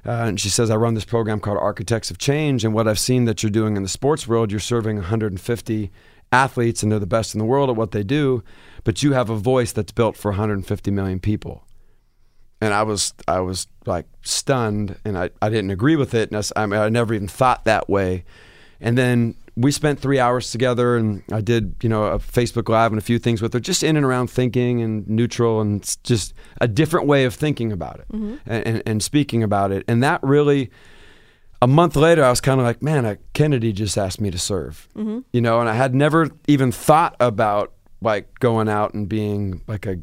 [0.06, 2.64] uh, and she says, I run this program called Architects of Change.
[2.64, 5.90] And what I've seen that you're doing in the sports world, you're serving 150
[6.30, 8.42] athletes, and they're the best in the world at what they do.
[8.84, 11.64] But you have a voice that's built for 150 million people
[12.64, 16.32] and I was I was like stunned, and I, I didn't agree with it.
[16.32, 18.24] And I, I never even thought that way.
[18.80, 22.90] And then we spent three hours together, and I did you know a Facebook Live
[22.92, 26.34] and a few things with her, just in and around thinking and neutral, and just
[26.60, 29.84] a different way of thinking about it and, and, and speaking about it.
[29.86, 30.70] And that really,
[31.62, 34.38] a month later, I was kind of like, man, uh, Kennedy just asked me to
[34.38, 39.62] serve, you know, and I had never even thought about like going out and being
[39.66, 39.96] like a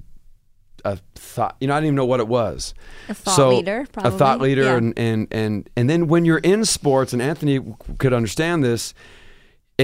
[0.84, 2.74] a thought you know i didn't even know what it was
[3.08, 4.16] A thought so leader, probably.
[4.16, 4.78] a thought leader Yeah.
[4.78, 7.60] and, and and and then when you're in sports and anthony
[8.00, 8.96] could understand this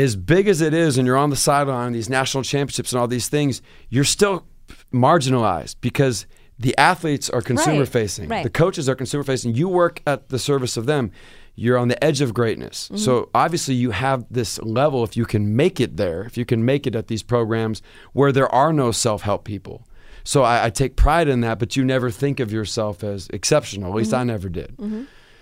[0.04, 3.08] as big as it is and you're on the sideline these national championships and all
[3.08, 4.46] these things you're still
[4.94, 6.26] marginalized because
[6.60, 8.44] the athletes are consumer Right, facing right.
[8.44, 11.12] the coaches are consumer facing you work at the service of them
[11.56, 12.98] you're on the edge of greatness Mm-hmm.
[12.98, 16.64] so obviously you have this level if you can make it there if you can
[16.66, 17.82] make it at these programs
[18.14, 19.88] where there are no self-help people
[20.24, 23.92] so I, I take pride in that, but you never think of yourself as exceptional.
[23.92, 24.76] At least I never did.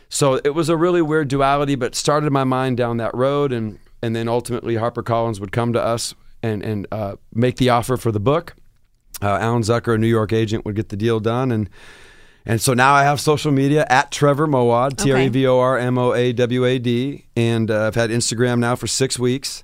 [0.10, 3.80] So it was a really weird duality, but started my mind down that road, and
[4.06, 8.12] and then ultimately HarperCollins would come to us and and uh, make the offer for
[8.12, 8.56] the book.
[9.22, 11.70] Uh, Alan Zucker, a New York agent, would get the deal done, and
[12.46, 15.58] and so now I have social media at Trevor Moawad, T R E V O
[15.60, 19.18] R M O A W A D, and uh, I've had Instagram now for six
[19.18, 19.64] weeks,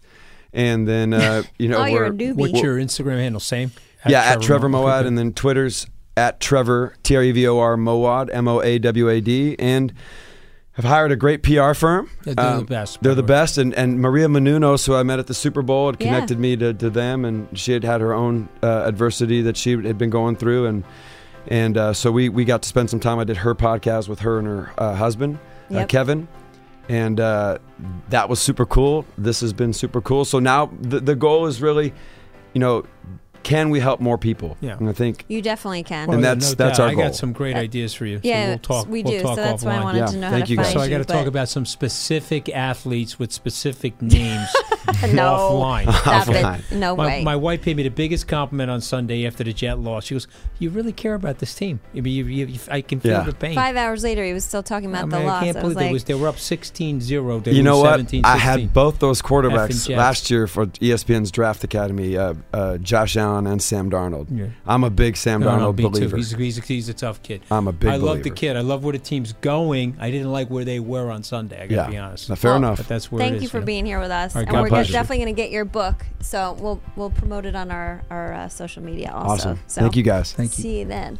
[0.54, 2.36] and then uh, you know Oh, you're a we're- newbie.
[2.38, 3.40] What's your Instagram handle?
[3.42, 3.72] Same.
[4.08, 5.86] yeah, at Trevor Mo- Moawad, and then Twitter's
[6.18, 9.56] at Trevor T R E V O R Moawad M O A W A D,
[9.60, 9.94] and
[10.74, 12.06] have hired a great PR firm.
[12.06, 15.04] Um, Yeah, they're the best, They're the the best, and and Maria Menounos, who I
[15.04, 16.08] met at the Super Bowl, had Yeah.
[16.08, 19.72] connected me to, to them, and she had had her own uh, adversity that she
[19.72, 20.84] had been going through, and
[21.48, 23.20] and uh, so we we got to spend some time.
[23.20, 25.40] I did her podcast with her and her uh, husband,
[25.72, 25.90] uh, Yep.
[25.90, 26.28] Kevin.
[26.90, 27.58] And uh,
[28.10, 29.06] that was super cool.
[29.18, 30.26] This has been super cool.
[30.26, 31.94] So now the, the goal is really
[32.54, 32.84] you know,
[33.52, 34.58] can we help more people?
[34.62, 34.78] Yeah.
[34.80, 36.10] And I think You definitely can.
[36.14, 36.86] And that's- that's doubt.
[36.86, 38.18] our I got some great ideas for you.
[38.18, 38.88] So yeah, we'll talk.
[38.88, 39.22] we we'll do.
[39.22, 40.66] Talk so that's why I wanted Yeah, to know thank how to you guys.
[40.68, 44.48] find So I got to talk about some specific athletes with specific names
[45.14, 45.86] no, offline.
[46.22, 46.72] Offline.
[46.72, 47.24] No My, way.
[47.24, 50.08] my wife paid me the biggest compliment on Sunday after the Jet lost.
[50.08, 50.28] She goes,
[50.60, 51.80] "You really care about this team.
[51.96, 53.24] I mean, you, you, you- I can feel Yeah.
[53.24, 55.44] the pain." Five hours later, he was still talking about I, the mean, I loss.
[55.44, 57.44] can't believe was they like, was they were up 16-0.
[57.44, 57.92] They you know what?
[57.92, 63.16] 17, I had both those quarterbacks last year for ESPN's Draft Academy, uh, uh, Josh
[63.18, 64.28] Allen and Sam Darnold.
[64.30, 64.48] Yeah.
[64.66, 65.90] I'm a big Sam No, no, Darnold me too.
[65.90, 66.18] believer.
[66.18, 67.42] He's, he's, he's a tough kid.
[67.52, 68.56] I'm a big I love the kid.
[68.58, 69.96] I love where the team's going.
[70.00, 71.58] I didn't like where they were on Sunday.
[71.62, 71.90] I got to Yeah.
[71.90, 72.30] be honest.
[72.30, 72.78] Now, fair Well, enough.
[72.78, 73.66] But that's where Thank is, you for know.
[73.66, 74.94] being here with us, All right, and God we're bless you.
[74.94, 76.06] definitely going to get your book.
[76.22, 79.32] So we'll we'll promote it on our our uh, social media also.
[79.50, 79.60] awesome.
[79.68, 80.34] So Thank you guys.
[80.34, 80.62] Thank you.
[80.64, 81.20] See you then.